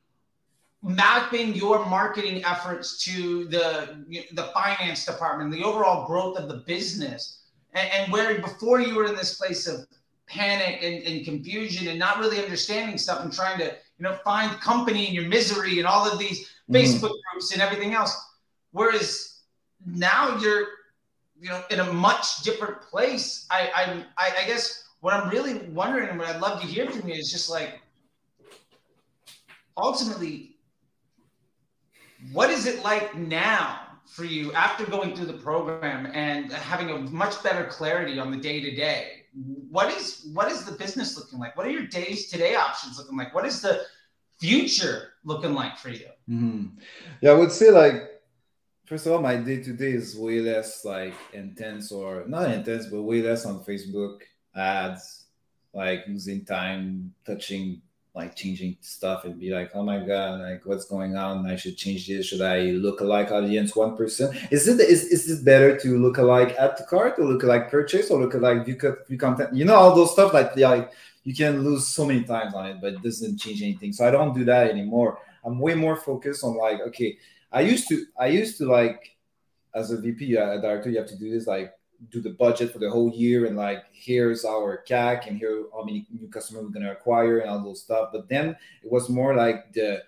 [0.84, 7.46] mapping your marketing efforts to the the finance department the overall growth of the business
[7.74, 9.88] and, and where before you were in this place of
[10.28, 14.52] panic and, and confusion and not really understanding stuff and trying to you know find
[14.62, 16.76] company in your misery and all of these mm-hmm.
[16.76, 18.16] facebook groups and everything else
[18.72, 19.42] whereas
[19.86, 20.68] now you're
[21.40, 23.46] you know, in a much different place.
[23.50, 26.90] I, I, I, I guess what I'm really wondering and what I'd love to hear
[26.90, 27.82] from you is just like,
[29.76, 30.57] ultimately,
[32.32, 36.98] what is it like now for you after going through the program and having a
[36.98, 39.24] much better clarity on the day to day?
[39.70, 41.56] What is what is the business looking like?
[41.56, 43.36] What are your days today options looking like?
[43.36, 43.82] What is the
[44.40, 46.08] future looking like for you?
[46.30, 46.80] Mm-hmm.
[47.22, 48.18] Yeah, I would say like
[48.88, 52.88] first of all, my day to day is way less like intense or not intense,
[52.88, 54.22] but way less on Facebook
[54.56, 55.26] ads,
[55.74, 57.82] like losing time touching
[58.18, 61.46] like changing stuff and be like, oh my god, like what's going on?
[61.50, 62.26] I should change this.
[62.26, 64.36] Should I look alike audience one person?
[64.50, 67.70] Is it is, is it better to look alike add to cart or look alike
[67.70, 68.78] purchase or look alike view,
[69.08, 69.56] view content?
[69.56, 70.92] You know all those stuff like like
[71.24, 73.94] you can lose so many times on it, but it doesn't change anything.
[73.94, 75.20] So I don't do that anymore.
[75.46, 77.18] I'm way more focused on like okay
[77.52, 79.16] I used to I used to like
[79.76, 81.72] as a VP uh, a director you have to do this like
[82.10, 85.84] do the budget for the whole year and like here's our CAC and here how
[85.84, 88.10] many new customers we're gonna acquire and all those stuff.
[88.12, 88.50] But then
[88.84, 90.04] it was more like the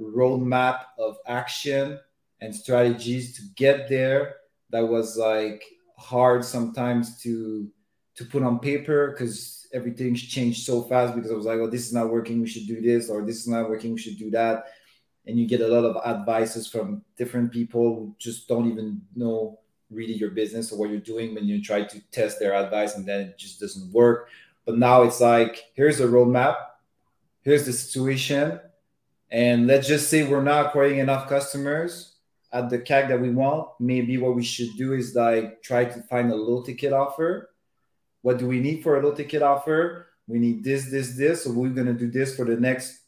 [0.00, 1.98] roadmap of action
[2.40, 4.36] and strategies to get there.
[4.70, 5.62] That was like
[5.98, 7.70] hard sometimes to
[8.16, 11.86] to put on paper because everything's changed so fast because I was like, oh, this
[11.86, 14.30] is not working, we should do this, or this is not working, we should do
[14.32, 14.64] that
[15.26, 19.58] and you get a lot of advices from different people who just don't even know
[19.90, 23.06] really your business or what you're doing when you try to test their advice and
[23.06, 24.28] then it just doesn't work
[24.64, 26.56] but now it's like here's a roadmap
[27.42, 28.60] here's the situation
[29.30, 32.10] and let's just say we're not acquiring enough customers
[32.52, 33.68] at the CAC that we want.
[33.78, 37.50] Maybe what we should do is like try to find a low ticket offer.
[38.22, 40.08] What do we need for a low ticket offer?
[40.26, 41.44] We need this, this, this.
[41.44, 42.99] So we're gonna do this for the next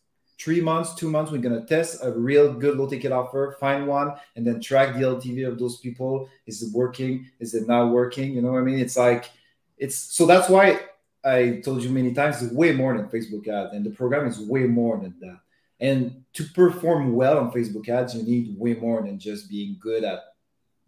[0.43, 4.15] three months, two months, we're gonna test a real good low ticket offer, find one,
[4.35, 6.29] and then track the LTV of those people.
[6.47, 7.27] Is it working?
[7.39, 8.33] Is it not working?
[8.33, 8.81] You know what I mean?
[8.81, 9.31] It's like
[9.79, 10.81] it's so that's why
[11.25, 14.41] I told you many times it's way more than Facebook ads, and the program is
[14.41, 15.39] way more than that.
[15.81, 20.05] And to perform well on Facebook ads, you need way more than just being good
[20.05, 20.21] at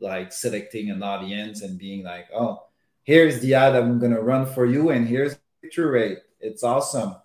[0.01, 2.65] like selecting an audience and being like, oh,
[3.05, 6.19] here's the ad I'm gonna run for you, and here's the click rate.
[6.41, 7.17] It's awesome.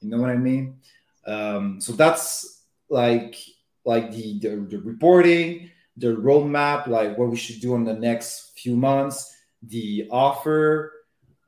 [0.00, 0.78] You know what I mean?
[1.26, 3.36] Um, so that's like
[3.84, 8.58] like the, the, the reporting, the roadmap, like what we should do in the next
[8.58, 10.92] few months, the offer,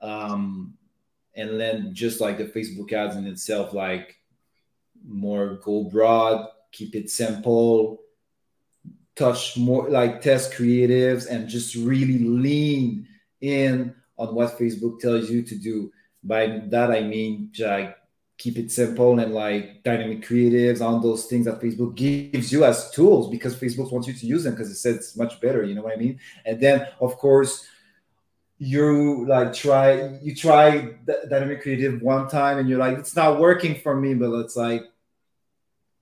[0.00, 0.74] um,
[1.34, 4.16] and then just like the Facebook ads in itself, like
[5.04, 8.00] more go broad, keep it simple,
[9.16, 13.06] touch more like test creatives, and just really lean
[13.40, 15.92] in on what Facebook tells you to do.
[16.22, 17.97] By that I mean like
[18.38, 22.90] keep it simple and like dynamic creatives on those things that Facebook gives you as
[22.92, 25.64] tools because Facebook wants you to use them because it says it's much better.
[25.64, 26.20] You know what I mean?
[26.46, 27.66] And then of course
[28.58, 30.94] you like try you try
[31.28, 34.84] dynamic creative one time and you're like it's not working for me, but it's like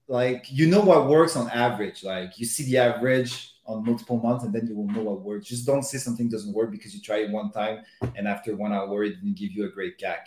[0.06, 2.04] like you know what works on average.
[2.04, 5.46] Like you see the average on multiple months and then you will know what works.
[5.46, 7.82] Just don't say something doesn't work because you try it one time
[8.14, 10.18] and after one hour it didn't give you a great CAC.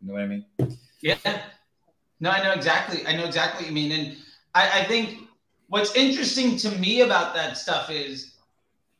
[0.00, 0.44] You know what I mean?
[1.04, 1.42] Yeah.
[2.18, 3.06] No, I know exactly.
[3.06, 3.92] I know exactly what you mean.
[3.92, 4.16] And
[4.54, 5.28] I, I think
[5.68, 8.36] what's interesting to me about that stuff is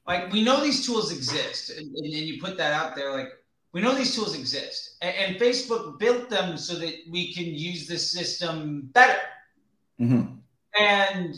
[0.07, 3.29] like we know these tools exist and, and, you put that out there like
[3.73, 7.87] we know these tools exist and, and, facebook built them so that we can use
[7.87, 9.21] the system better
[10.01, 10.35] mm-hmm.
[10.79, 11.37] and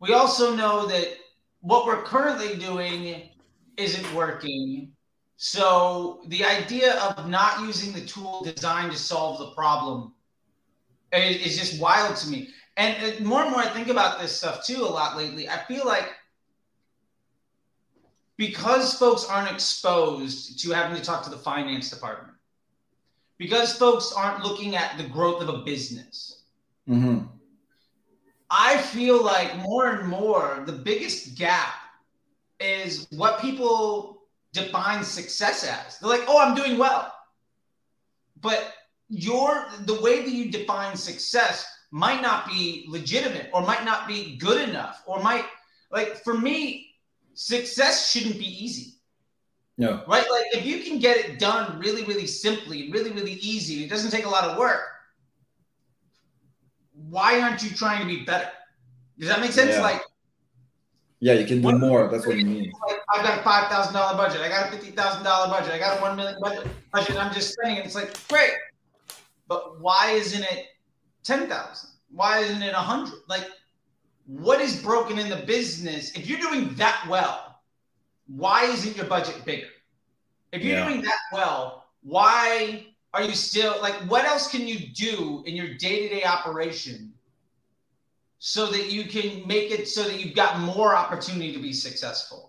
[0.00, 1.16] we also know that
[1.60, 3.22] what we're currently doing
[3.76, 4.92] isn't working
[5.40, 10.12] so the idea of not using the tool designed to solve the problem
[11.12, 12.48] is, just wild to me.
[12.76, 15.48] And more and more I think about this stuff too a lot lately.
[15.48, 16.10] I feel like
[18.36, 22.36] because folks aren't exposed to having to talk to the finance department,
[23.36, 26.42] because folks aren't looking at the growth of a business,
[26.88, 27.26] mm-hmm.
[28.50, 31.74] I feel like more and more the biggest gap
[32.58, 34.17] is what people
[34.64, 35.98] define success as.
[35.98, 37.12] They're like, oh, I'm doing well.
[38.40, 38.74] But
[39.08, 44.36] your the way that you define success might not be legitimate or might not be
[44.36, 45.46] good enough or might
[45.90, 46.90] like for me,
[47.34, 48.94] success shouldn't be easy.
[49.78, 50.02] No.
[50.06, 50.26] Right?
[50.30, 54.10] Like if you can get it done really, really simply, really, really easy, it doesn't
[54.10, 54.82] take a lot of work.
[57.08, 58.50] Why aren't you trying to be better?
[59.18, 59.72] Does that make sense?
[59.72, 59.82] Yeah.
[59.82, 60.02] Like
[61.20, 62.08] yeah, you can do more.
[62.08, 62.72] That's what you mean.
[62.86, 64.40] Like, I've got a five thousand dollar budget.
[64.42, 65.72] I got a fifty thousand dollar budget.
[65.72, 66.66] I got a one million budget.
[66.92, 67.16] Budget.
[67.16, 68.52] I'm just saying, it's like great,
[69.46, 70.66] but why isn't it
[71.22, 71.90] ten thousand?
[72.10, 73.20] Why isn't it a hundred?
[73.28, 73.48] Like,
[74.26, 76.14] what is broken in the business?
[76.16, 77.60] If you're doing that well,
[78.26, 79.68] why isn't your budget bigger?
[80.52, 80.88] If you're Yeah.
[80.88, 85.74] doing that well, why are you still like what else can you do in your
[85.74, 87.12] day-to-day operation
[88.38, 92.47] so that you can make it so that you've got more opportunity to be successful?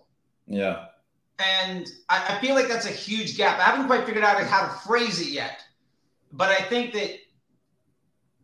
[0.50, 0.86] Yeah.
[1.38, 3.58] And I, I feel like that's a huge gap.
[3.58, 5.62] I haven't quite figured out how to phrase it yet,
[6.32, 7.18] but I think that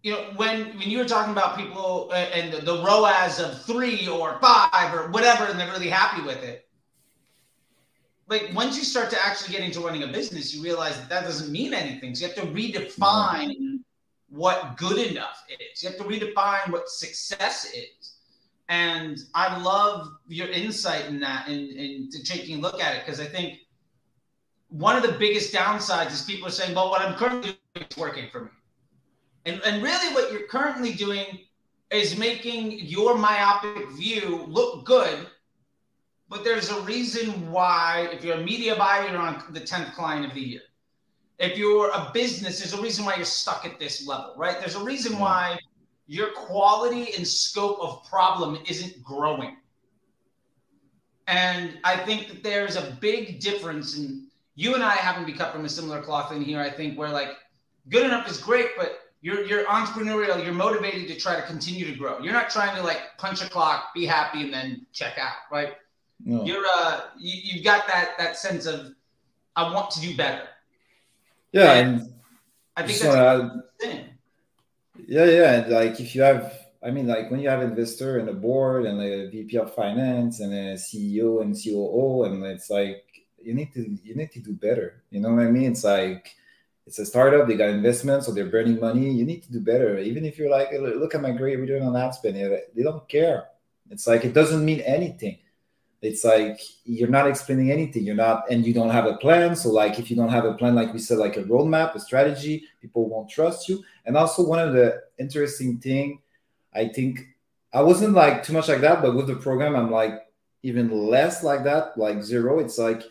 [0.03, 3.63] you know when when you were talking about people uh, and the, the ROAS of
[3.65, 6.67] three or five or whatever, and they're really happy with it.
[8.29, 11.25] Like once you start to actually get into running a business, you realize that that
[11.25, 12.15] doesn't mean anything.
[12.15, 13.81] So you have to redefine
[14.29, 15.83] what good enough is.
[15.83, 17.96] You have to redefine what success is.
[18.69, 23.21] And I love your insight in that and, and taking a look at it because
[23.21, 23.61] I think
[24.69, 27.97] one of the biggest downsides is people are saying, well, what I'm currently doing is
[27.97, 28.51] working for me.
[29.45, 31.39] And, and really, what you're currently doing
[31.91, 35.27] is making your myopic view look good.
[36.29, 40.27] But there's a reason why, if you're a media buyer, you're on the 10th client
[40.27, 40.63] of the year.
[41.39, 44.59] If you're a business, there's a reason why you're stuck at this level, right?
[44.59, 45.59] There's a reason why
[46.07, 49.57] your quality and scope of problem isn't growing.
[51.27, 55.53] And I think that there's a big difference in you and I haven't be cut
[55.53, 56.61] from a similar cloth in here.
[56.61, 57.31] I think where like
[57.89, 61.97] good enough is great, but you're you're entrepreneurial, you're motivated to try to continue to
[61.97, 62.21] grow.
[62.21, 65.75] You're not trying to like punch a clock, be happy, and then check out, right?
[66.25, 66.45] No.
[66.45, 68.93] You're uh you, you've got that that sense of
[69.57, 70.45] I want to do better.
[71.53, 72.15] Yeah, And and
[72.77, 74.05] I think that's a add- thing.
[75.07, 75.53] Yeah, yeah.
[75.63, 78.87] And like if you have, I mean, like when you have investor and a board
[78.87, 83.05] and a VP of finance and a CEO and COO, and it's like
[83.43, 85.03] you need to you need to do better.
[85.11, 85.73] You know what I mean?
[85.73, 86.35] It's like
[86.87, 87.49] it's a startup.
[87.49, 89.11] They got investment, so they're burning money.
[89.11, 89.99] You need to do better.
[89.99, 92.37] Even if you're like, look at my great return on ad spend.
[92.37, 93.49] They don't care.
[93.91, 95.39] It's like it doesn't mean anything.
[96.03, 98.05] It's like you're not explaining anything.
[98.05, 99.57] You're not, and you don't have a plan.
[99.57, 102.01] So, like, if you don't have a plan, like we said, like a roadmap, a
[102.01, 103.83] strategy, people won't trust you.
[104.07, 106.21] And also, one of the interesting thing,
[106.73, 107.21] I think,
[107.73, 110.15] I wasn't like too much like that, but with the program, I'm like
[110.63, 112.61] even less like that, like zero.
[112.61, 113.03] It's like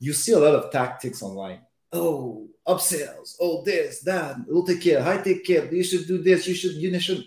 [0.00, 1.60] you see a lot of tactics online.
[1.92, 3.36] Oh, upsells.
[3.40, 5.72] Oh, this, that, low take care, high take care.
[5.72, 6.46] You should do this.
[6.48, 6.74] You should.
[6.74, 7.26] You should.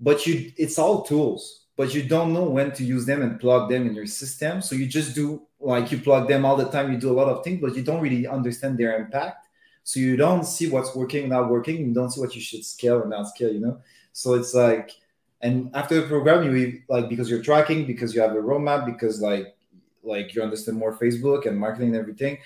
[0.00, 3.70] But you, it's all tools but you don't know when to use them and plug
[3.70, 4.60] them in your system.
[4.60, 6.92] So you just do like you plug them all the time.
[6.92, 9.41] You do a lot of things, but you don't really understand their impact.
[9.84, 11.76] So you don't see what's working, not working.
[11.78, 13.52] You don't see what you should scale and not scale.
[13.52, 13.80] You know.
[14.12, 14.92] So it's like,
[15.40, 19.20] and after the program, you like because you're tracking, because you have a roadmap, because
[19.20, 19.56] like
[20.02, 22.38] like you understand more Facebook and marketing and everything.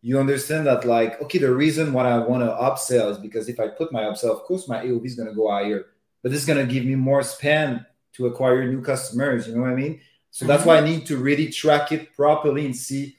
[0.00, 3.58] You understand that like okay, the reason why I want to upsell is because if
[3.58, 5.86] I put my upsell, of course my AOV is going to go higher,
[6.22, 9.48] but this is going to give me more spend to acquire new customers.
[9.48, 10.00] You know what I mean?
[10.30, 10.68] So that's mm-hmm.
[10.68, 13.16] why I need to really track it properly and see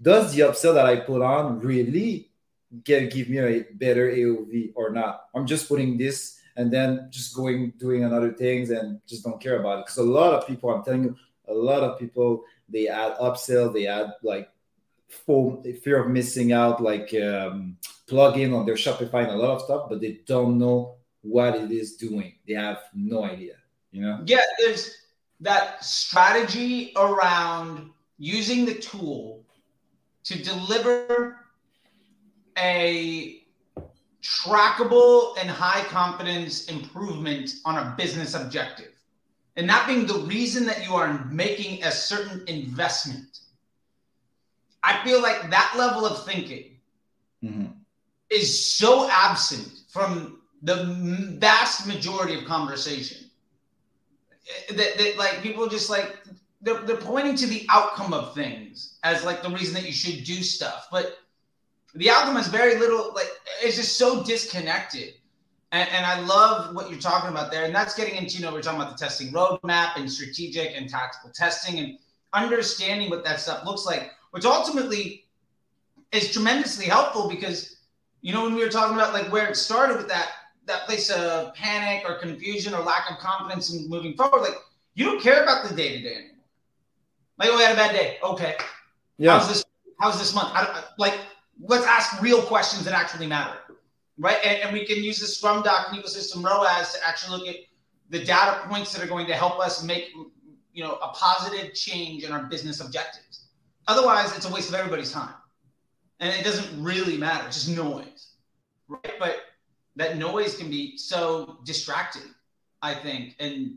[0.00, 2.30] does the upsell that I put on really
[2.84, 5.24] get give me a better AOV or not?
[5.34, 9.60] I'm just putting this and then just going doing another things and just don't care
[9.60, 9.86] about it.
[9.86, 13.72] Because a lot of people, I'm telling you, a lot of people they add upsell,
[13.72, 14.50] they add like
[15.08, 17.76] fear of missing out, like um,
[18.06, 21.70] plug-in on their Shopify and a lot of stuff, but they don't know what it
[21.70, 22.34] is doing.
[22.46, 23.54] They have no idea
[23.90, 24.96] you know yeah there's
[25.40, 29.44] that strategy around using the tool
[30.24, 31.36] to deliver
[32.58, 33.42] a
[34.22, 38.92] trackable and high confidence improvement on a business objective
[39.56, 43.40] and that being the reason that you are making a certain investment
[44.82, 46.76] i feel like that level of thinking
[47.44, 47.66] mm-hmm.
[48.28, 50.84] is so absent from the
[51.38, 53.28] vast majority of conversation
[54.70, 56.18] that, that like people just like
[56.60, 60.24] they're, they're pointing to the outcome of things as like the reason that you should
[60.24, 61.18] do stuff but
[61.94, 63.28] the album is very little like
[63.62, 65.14] it's just so disconnected
[65.72, 68.52] and, and i love what you're talking about there and that's getting into you know
[68.52, 71.98] we're talking about the testing roadmap and strategic and tactical testing and
[72.34, 75.24] understanding what that stuff looks like which ultimately
[76.12, 77.76] is tremendously helpful because
[78.20, 80.30] you know when we were talking about like where it started with that
[80.68, 84.54] that place of panic or confusion or lack of confidence in moving forward, like
[84.94, 86.36] you don't care about the day to day anymore.
[87.38, 88.18] Like, oh, we had a bad day.
[88.22, 88.54] Okay.
[89.16, 89.38] Yeah.
[89.38, 89.64] How's this?
[89.98, 90.54] How's this month?
[90.98, 91.14] like,
[91.60, 93.58] let's ask real questions that actually matter,
[94.18, 94.38] right?
[94.44, 97.56] And, and we can use the Scrum Doc and ecosystem ROAS to actually look at
[98.10, 100.10] the data points that are going to help us make,
[100.72, 103.48] you know, a positive change in our business objectives.
[103.86, 105.34] Otherwise, it's a waste of everybody's time,
[106.20, 107.46] and it doesn't really matter.
[107.46, 108.32] It's just noise,
[108.88, 109.12] right?
[109.18, 109.36] But
[109.98, 112.34] that noise can be so distracting
[112.82, 113.76] i think and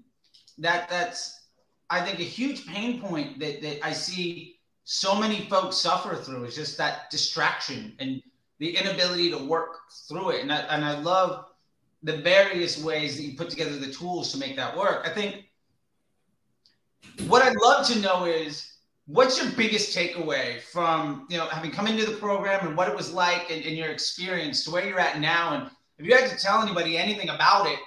[0.57, 1.47] that that's
[1.89, 6.45] i think a huge pain point that, that i see so many folks suffer through
[6.45, 8.21] is just that distraction and
[8.59, 10.41] the inability to work through it.
[10.41, 11.45] And I, and I love
[12.03, 15.07] the various ways that you put together the tools to make that work.
[15.07, 15.45] I think
[17.27, 18.71] what I'd love to know is
[19.05, 22.95] what's your biggest takeaway from you know having come into the program and what it
[22.95, 26.29] was like and, and your experience to where you're at now and if you had
[26.29, 27.79] to tell anybody anything about it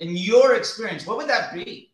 [0.00, 1.93] in your experience what would that be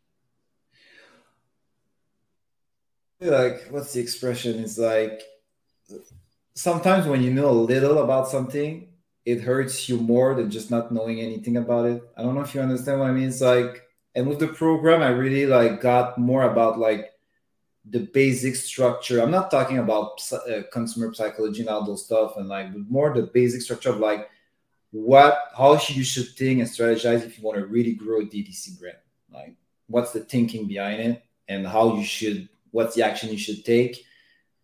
[3.21, 4.61] like what's the expression?
[4.61, 5.23] It's like
[6.55, 8.87] sometimes when you know a little about something
[9.27, 12.03] it hurts you more than just not knowing anything about it.
[12.17, 13.29] I don't know if you understand what i mean.
[13.29, 13.83] It's like
[14.15, 17.13] and with the program i really like got more about like
[17.85, 19.21] the basic structure.
[19.21, 23.23] I'm not talking about uh, consumer psychology and all those stuff and like more the
[23.23, 24.29] basic structure of like
[24.91, 28.81] what how you should think and strategize if you want to really grow a DTC
[28.81, 28.99] brand.
[29.33, 29.55] Like
[29.87, 34.05] what's the thinking behind it and how you should what's the action you should take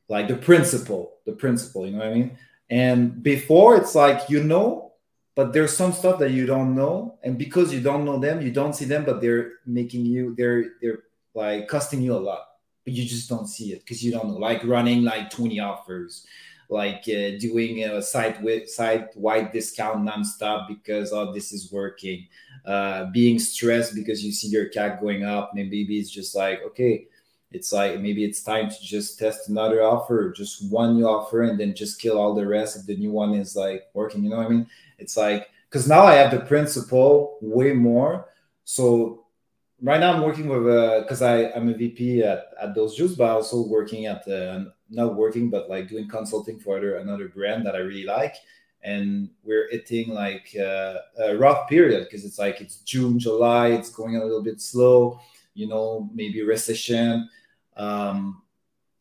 [0.09, 2.39] like the principle the principle you know what i mean?
[2.69, 4.87] And before it's like you know
[5.37, 8.51] but there's some stuff that you don't know and because you don't know them you
[8.51, 11.05] don't see them but they're making you they're they're
[11.35, 12.47] like costing you a lot
[12.85, 16.27] but you just don't see it because you don't know like running like 20 offers
[16.69, 22.27] like uh, doing a site with site wide discount nonstop because oh this is working
[22.65, 27.07] uh, being stressed because you see your CAC going up maybe it's just like okay
[27.53, 31.59] it's like maybe it's time to just test another offer, just one new offer, and
[31.59, 34.25] then just kill all the rest if the new one is like working.
[34.25, 34.67] You know what I mean?
[34.99, 38.29] It's like because now I have the principle way more.
[38.65, 39.27] So
[39.81, 40.65] right now I'm working with
[41.03, 44.65] because uh, I I'm a VP at, at Dose Juice, but also working at uh,
[44.91, 48.37] not working but like doing consulting for other, another brand that I really like.
[48.83, 53.91] And we're hitting like uh, a rough period because it's like it's June, July, it's
[53.91, 55.21] going a little bit slow
[55.57, 57.29] you know, maybe recession.
[57.77, 58.43] Um,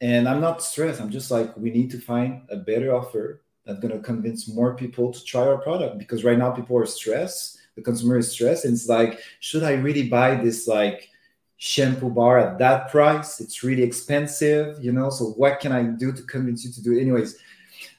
[0.02, 1.02] and I'm not stressed.
[1.02, 4.76] I'm just like, we need to find a better offer that's going to convince more
[4.76, 7.60] people to try our product because right now people are stressed.
[7.76, 8.66] The consumer is stressed.
[8.66, 11.10] And it's like, should I really buy this like
[11.58, 13.40] shampoo bar at that price?
[13.40, 15.10] It's really expensive, you know?
[15.10, 17.02] So what can I do to convince you to do it?
[17.02, 17.38] Anyways,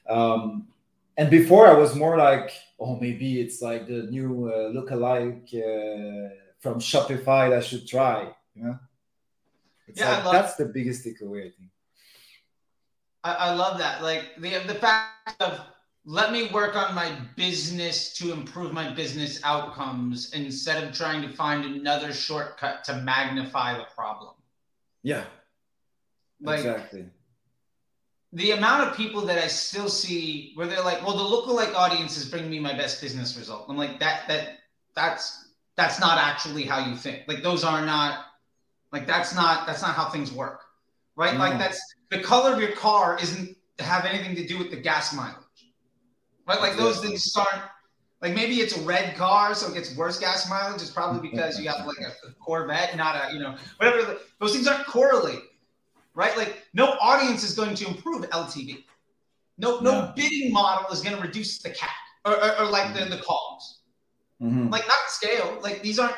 [0.08, 0.68] um,
[1.16, 6.34] and before I was more like, oh, maybe it's like the new uh, lookalike uh,
[6.60, 8.30] from Shopify that I should try.
[8.56, 8.78] You know,
[9.86, 11.40] it's yeah, like, love, that's the biggest takeaway.
[11.40, 11.70] I think.
[13.24, 14.02] I, I love that.
[14.02, 15.60] Like the the fact of
[16.06, 21.28] let me work on my business to improve my business outcomes instead of trying to
[21.28, 24.34] find another shortcut to magnify the problem.
[25.02, 25.24] Yeah.
[26.40, 27.06] Like, exactly.
[28.32, 32.16] The amount of people that I still see where they're like, well, the lookalike audience
[32.16, 33.66] is bringing me my best business result.
[33.68, 34.58] I'm like, that that
[34.94, 37.22] that's that's not actually how you think.
[37.26, 38.26] Like those are not
[38.92, 40.62] like that's not that's not how things work,
[41.16, 41.34] right?
[41.34, 41.40] No.
[41.40, 41.80] Like that's
[42.10, 45.36] the color of your car isn't have anything to do with the gas mileage,
[46.46, 46.60] right?
[46.60, 47.62] Like those things aren't
[48.22, 50.80] like maybe it's a red car, so it gets worse gas mileage.
[50.80, 54.16] It's probably because you have like a, Corvette, not a you know whatever.
[54.40, 55.42] Those things aren't correlated,
[56.14, 56.36] right?
[56.36, 58.84] Like no audience is going to improve LTV.
[59.58, 61.88] No no bidding model is going to reduce the CAC
[62.24, 63.10] or, or, or like mm-hmm.
[63.10, 63.80] the the calls.
[64.40, 64.68] Mm-hmm.
[64.68, 65.58] Like not scale.
[65.62, 66.16] Like these aren't.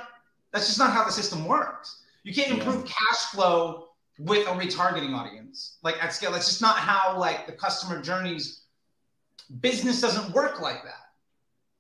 [0.52, 1.97] That's just not how the system works.
[2.28, 2.92] You can't improve yeah.
[2.92, 6.30] cash flow with a retargeting audience like at scale.
[6.30, 8.64] That's just not how like the customer journeys.
[9.60, 11.06] Business doesn't work like that.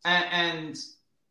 [0.06, 0.78] And, and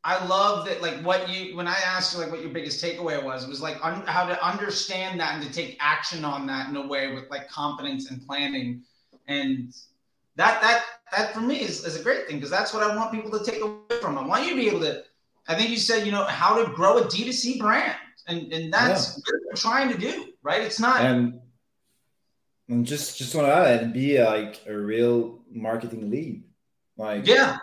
[0.04, 3.22] I love that like what you when I asked you like what your biggest takeaway
[3.24, 6.70] was it was like un, how to understand that and to take action on that
[6.70, 8.84] in a way with like confidence and planning
[9.28, 9.74] and
[10.36, 13.12] that that that for me is, is a great thing because that's what I want
[13.12, 14.16] people to take away from.
[14.16, 15.04] I want you to be able to.
[15.48, 17.98] I think you said you know how to grow a D2C brand
[18.28, 19.24] and and that's yeah.
[19.26, 20.62] what we're trying to do, right?
[20.62, 21.02] It's not.
[21.02, 21.40] And,
[22.70, 26.44] and just just want to add and be like a real marketing lead,
[26.98, 27.58] like yeah.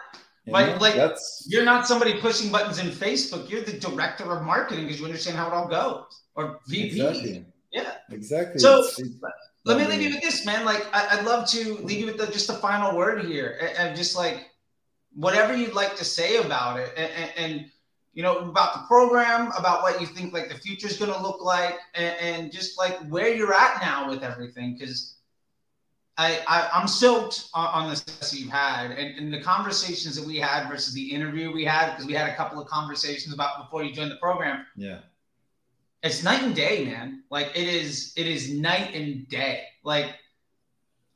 [0.46, 1.46] Like, know, like that's...
[1.48, 3.48] you're not somebody pushing buttons in Facebook.
[3.48, 6.04] You're the director of marketing because you understand how it all goes.
[6.34, 7.00] Or VP.
[7.00, 7.46] Exactly.
[7.72, 7.92] Yeah.
[8.10, 8.58] Exactly.
[8.58, 9.14] So it's, it's,
[9.64, 10.64] let me leave you with this, man.
[10.64, 13.78] Like I, would love to leave you with the, just the final word here, and,
[13.78, 14.50] and, just like
[15.14, 17.70] whatever you'd like to say about it, and, and
[18.14, 21.20] you know, about the program, about what you think like the future is going to
[21.20, 24.76] look like, and, and, just like where you're at now with everything.
[24.78, 25.16] Because
[26.16, 30.24] I, I am stoked on, on the success you've had, and, and the conversations that
[30.24, 33.64] we had versus the interview we had, because we had a couple of conversations about
[33.64, 34.64] before you joined the program.
[34.76, 35.00] Yeah,
[36.04, 37.24] it's night and day, man.
[37.30, 39.64] Like it is, it is night and day.
[39.82, 40.14] Like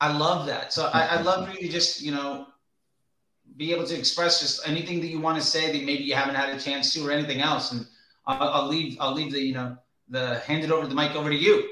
[0.01, 0.73] I love that.
[0.73, 2.47] So I, I love for you to just you know
[3.59, 6.35] be able to express just anything that you want to say that maybe you haven't
[6.35, 7.73] had a chance to or anything else.
[7.73, 7.85] And
[8.25, 11.29] I'll, I'll leave, I'll leave the, you know, the hand it over the mic over
[11.29, 11.69] to you.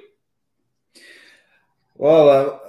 [1.96, 2.60] Well, uh,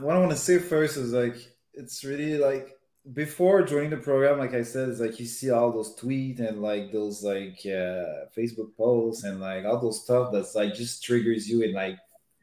[0.00, 1.36] what I want to say first is like
[1.74, 2.78] it's really like
[3.12, 6.62] before joining the program, like I said, it's like you see all those tweets and
[6.62, 11.48] like those like uh, Facebook posts and like all those stuff that's like just triggers
[11.48, 11.98] you and like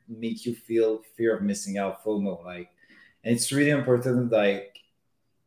[0.09, 2.43] make you feel fear of missing out, FOMO.
[2.43, 2.69] Like,
[3.23, 4.31] and it's really important.
[4.31, 4.79] Like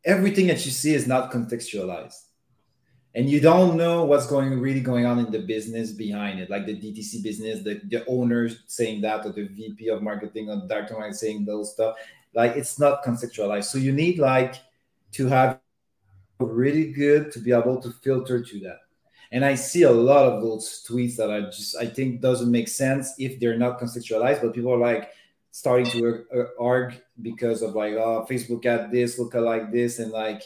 [0.09, 2.21] everything that you see is not contextualized,
[3.13, 6.65] and you don't know what's going really going on in the business behind it, like
[6.65, 10.93] the DTC business, the the owners saying that, or the VP of marketing or director
[10.93, 11.95] marketing saying those stuff.
[12.33, 14.55] Like it's not contextualized, so you need like
[15.13, 15.59] to have
[16.39, 18.79] really good to be able to filter to that.
[19.31, 22.67] And I see a lot of those tweets that I just I think doesn't make
[22.67, 25.11] sense if they're not contextualized, but people are like
[25.51, 29.99] starting to uh, argue because of like oh Facebook at this, look at like this,
[29.99, 30.43] and like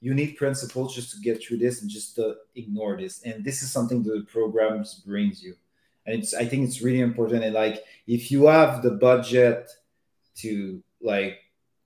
[0.00, 3.22] you need principles just to get through this and just to ignore this.
[3.22, 5.54] And this is something that the programs brings you.
[6.06, 7.44] And it's I think it's really important.
[7.44, 9.70] And like if you have the budget
[10.36, 11.38] to like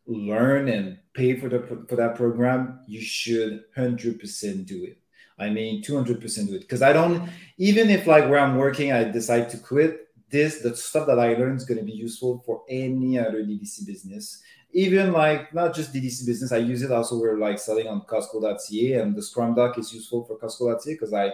[0.06, 4.98] learn and pay for the for that program, you should hundred percent do it.
[5.38, 7.28] I mean, two hundred percent do it because I don't
[7.58, 10.03] even if like where I'm working, I decide to quit.
[10.30, 13.86] This the stuff that I learned is going to be useful for any other DTC
[13.86, 14.42] business.
[14.72, 17.18] Even like not just DTC business, I use it also.
[17.18, 21.32] We're like selling on Costco.ca, and the Scrum Doc is useful for Costco.ca because I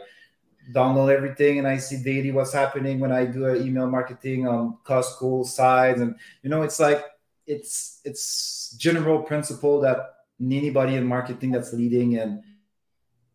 [0.73, 4.77] download everything and I see daily what's happening when I do an email marketing on
[4.85, 7.05] Costco sides, and you know, it's like
[7.47, 12.43] it's it's general principle that anybody in marketing that's leading and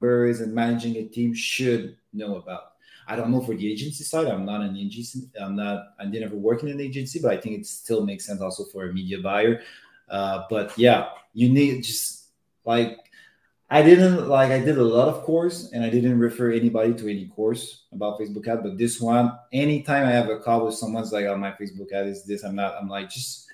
[0.01, 2.74] and managing a team should know about.
[3.07, 4.27] I don't know for the agency side.
[4.27, 5.29] I'm not an agency.
[5.39, 5.95] I'm not.
[5.99, 8.65] I didn't ever work in an agency, but I think it still makes sense also
[8.65, 9.61] for a media buyer.
[10.09, 12.27] Uh, but yeah, you need just
[12.65, 12.97] like
[13.69, 17.09] I didn't like I did a lot of course and I didn't refer anybody to
[17.09, 18.61] any course about Facebook ad.
[18.61, 22.07] But this one, anytime I have a call with someone's like, "Oh, my Facebook ad
[22.07, 22.75] is this," I'm not.
[22.79, 23.47] I'm like, just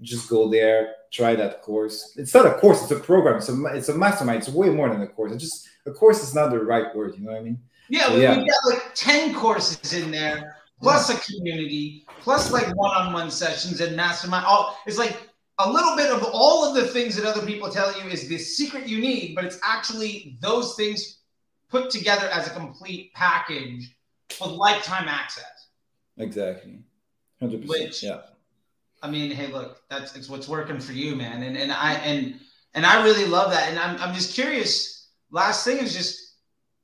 [0.00, 2.14] just go there, try that course.
[2.16, 3.38] It's not a course; it's a program.
[3.38, 4.38] It's a it's a mastermind.
[4.38, 5.32] It's way more than a course.
[5.32, 7.14] It's just a course is not the right word.
[7.16, 7.58] You know what I mean?
[7.92, 8.38] Yeah, we, yeah.
[8.38, 13.94] we got like ten courses in there, plus a community, plus like one-on-one sessions and
[13.94, 14.46] mastermind.
[14.46, 15.28] All it's like
[15.58, 18.38] a little bit of all of the things that other people tell you is the
[18.38, 21.18] secret you need, but it's actually those things
[21.68, 23.94] put together as a complete package
[24.40, 25.68] with lifetime access.
[26.16, 26.78] Exactly.
[27.42, 27.68] 100%.
[27.68, 28.20] Which, yeah.
[29.02, 31.42] I mean, hey, look, that's it's what's working for you, man.
[31.42, 32.40] And and I and
[32.72, 33.68] and I really love that.
[33.68, 35.10] And I'm I'm just curious.
[35.30, 36.31] Last thing is just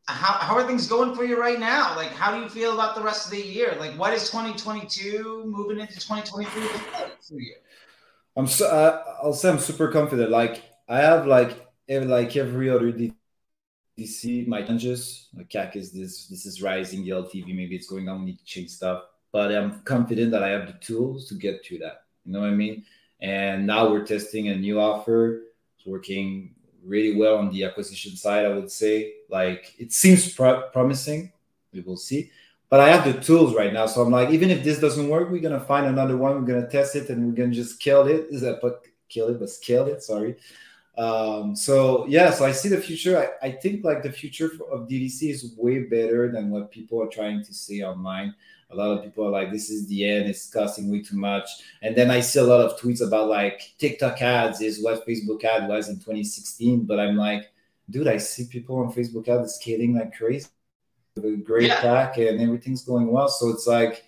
[0.08, 1.94] how how are things going for you right now?
[1.94, 3.76] Like, how do you feel about the rest of the year?
[3.78, 7.54] Like, what is 2022 moving into 2023 for you?
[8.36, 10.30] I'm so uh, I'll say I'm super confident.
[10.30, 15.28] Like I have like every, like every other DTC my challenges.
[15.34, 17.04] Like CAC is this this is rising.
[17.04, 18.20] The LTV maybe it's going down.
[18.20, 21.64] We need to change stuff, but I'm confident that I have the tools to get
[21.64, 22.04] to that.
[22.24, 22.84] You know what I mean?
[23.20, 25.42] And now we're testing a new offer.
[25.76, 26.54] It's working
[26.88, 29.14] really well on the acquisition side, I would say.
[29.28, 31.32] Like it seems pro- promising.
[31.72, 32.30] We will see.
[32.70, 33.86] But I have the tools right now.
[33.86, 36.34] So I'm like, even if this doesn't work, we're gonna find another one.
[36.34, 38.26] We're gonna test it and we're gonna just kill it.
[38.30, 40.36] Is that but kill it, but scale it, sorry.
[40.98, 43.16] Um, so yeah, so I see the future.
[43.16, 47.08] I, I think like the future of DTC is way better than what people are
[47.08, 48.34] trying to say online
[48.70, 51.48] a lot of people are like, this is the end, it's costing way too much.
[51.80, 55.42] And then I see a lot of tweets about like TikTok ads is what Facebook
[55.44, 56.84] ad was in 2016.
[56.84, 57.50] But I'm like,
[57.88, 60.48] dude, I see people on Facebook ads scaling like crazy
[61.16, 61.80] with a great yeah.
[61.80, 63.28] pack and everything's going well.
[63.28, 64.04] So it's like,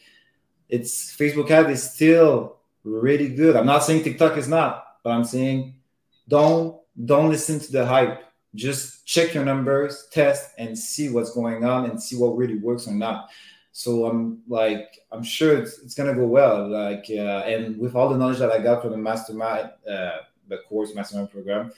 [0.68, 3.56] it's Facebook ad is still really good.
[3.56, 5.74] I'm not saying TikTok is not, but I'm saying
[6.28, 8.24] don't don't listen to the hype.
[8.54, 12.88] Just check your numbers, test, and see what's going on and see what really works
[12.88, 13.30] or not.
[13.72, 16.68] So I'm like, I'm sure it's, it's gonna go well.
[16.68, 20.18] Like, uh, and with all the knowledge that I got from the mastermind, uh,
[20.48, 21.72] the course mastermind program,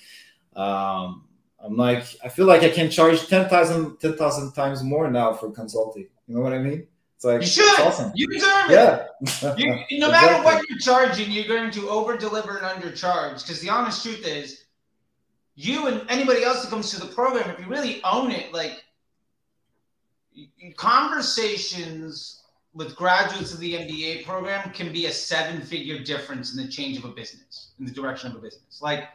[0.57, 1.25] um,
[1.63, 4.17] I'm like, I feel like I can charge 10,000 10,
[4.53, 6.09] times more now for consulting.
[6.27, 6.87] You know what I mean?
[7.15, 7.81] It's like, you should.
[7.81, 8.11] Awesome.
[8.17, 8.73] You deserve it.
[8.73, 9.55] Yeah.
[9.57, 9.69] you,
[10.01, 10.45] no matter exactly.
[10.45, 13.43] what you're charging, you're going to over deliver and undercharge.
[13.43, 14.65] Because the honest truth is,
[15.55, 18.83] you and anybody else that comes to the program, if you really own it, like
[20.77, 22.43] conversations
[22.75, 26.97] with graduates of the MBA program can be a seven figure difference in the change
[26.97, 28.81] of a business, in the direction of a business.
[28.81, 29.09] Like,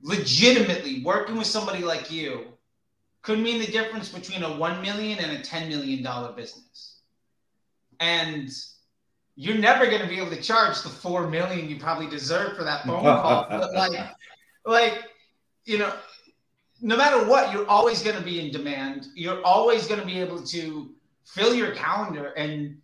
[0.00, 2.46] legitimately, working with somebody like you
[3.22, 6.02] could mean the difference between a 1 million and a $10 million
[6.34, 6.98] business.
[8.00, 8.50] And
[9.36, 12.64] you're never going to be able to charge the 4 million you probably deserve for
[12.64, 13.46] that phone call.
[13.50, 13.92] but like,
[14.66, 15.04] like,
[15.64, 15.94] you know,
[16.82, 19.06] no matter what, you're always going to be in demand.
[19.14, 20.90] You're always going to be able to
[21.24, 22.76] fill your calendar, and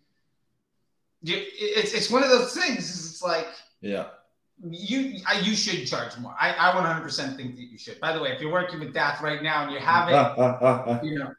[1.21, 2.79] you, it's it's one of those things.
[2.79, 3.47] It's like
[3.81, 4.07] yeah,
[4.63, 6.33] you I, you should charge more.
[6.39, 7.99] I, I 100% think that you should.
[7.99, 11.19] By the way, if you're working with Daath right now and you have it, you
[11.19, 11.33] know,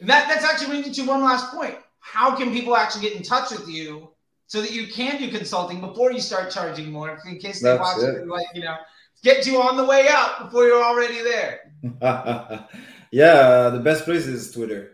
[0.00, 1.76] that that's actually me to one last point.
[2.00, 4.10] How can people actually get in touch with you
[4.46, 7.18] so that you can do consulting before you start charging more?
[7.26, 8.76] In case they watch it, like you know,
[9.24, 11.72] get you on the way up before you're already there.
[13.10, 14.90] yeah, the best place is Twitter.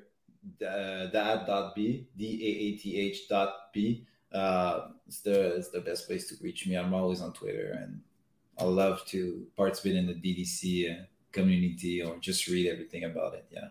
[0.62, 6.76] Uh, daath.b d-a-a-t-h dot b uh, it's the it's the best place to reach me.
[6.76, 8.01] I'm always on Twitter, and
[8.59, 13.47] I love to participate in the DTC uh, community or just read everything about it.
[13.51, 13.68] Yeah.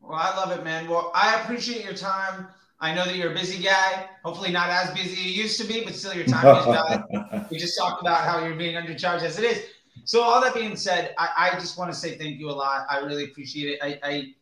[0.00, 0.88] Well, I love it, man.
[0.88, 2.48] Well, I appreciate your time.
[2.80, 4.08] I know that you're a busy guy.
[4.24, 7.46] Hopefully, not as busy as you used to be, but still, your time is valuable.
[7.50, 9.64] we just talked about how you're being undercharged as it is.
[10.04, 12.86] So, all that being said, I, I just want to say thank you a lot.
[12.88, 13.78] I really appreciate it.
[13.82, 14.34] I I,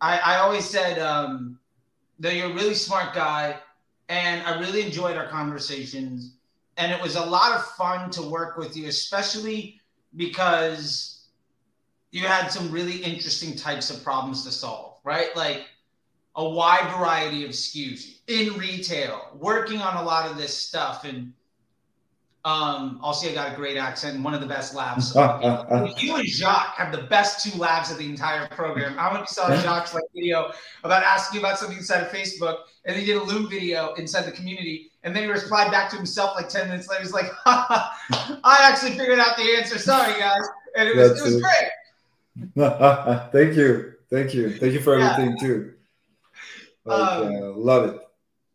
[0.00, 1.58] I, I always said um,
[2.18, 3.58] that you're a really smart guy
[4.08, 6.34] and I really enjoyed our conversations.
[6.76, 9.80] And it was a lot of fun to work with you, especially
[10.16, 11.26] because
[12.10, 15.34] you had some really interesting types of problems to solve, right?
[15.36, 15.66] Like
[16.38, 21.04] a wide variety of SKUs in retail, working on a lot of this stuff.
[21.04, 21.32] And
[22.44, 25.12] um, also, I got a great accent, one of the best laughs.
[26.00, 28.96] you and Jacques have the best two laughs of the entire program.
[29.00, 30.52] I want you saw Jacques' like video
[30.84, 34.30] about asking about something inside of Facebook, and he did a Loom video inside the
[34.30, 37.02] community, and then he replied back to himself like ten minutes later.
[37.02, 39.76] He's like, "I actually figured out the answer.
[39.76, 41.42] Sorry, guys," and it was That's it was it.
[42.54, 43.32] great.
[43.32, 45.10] thank you, thank you, thank you for yeah.
[45.10, 45.74] everything too.
[46.88, 48.00] Like, um, uh, love it.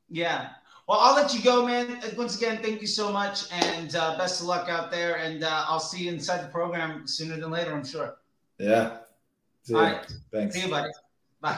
[0.10, 0.50] Yeah.
[0.88, 2.02] Well, I'll let you go, man.
[2.18, 5.16] Once again, thank you so much, and uh, best of luck out there.
[5.18, 8.18] And uh, I'll see you inside the program sooner than later, I'm sure.
[8.58, 8.98] Yeah.
[9.64, 10.14] See All right.
[10.32, 10.56] Thanks.
[10.56, 10.92] See you, buddy.
[11.40, 11.58] Bye.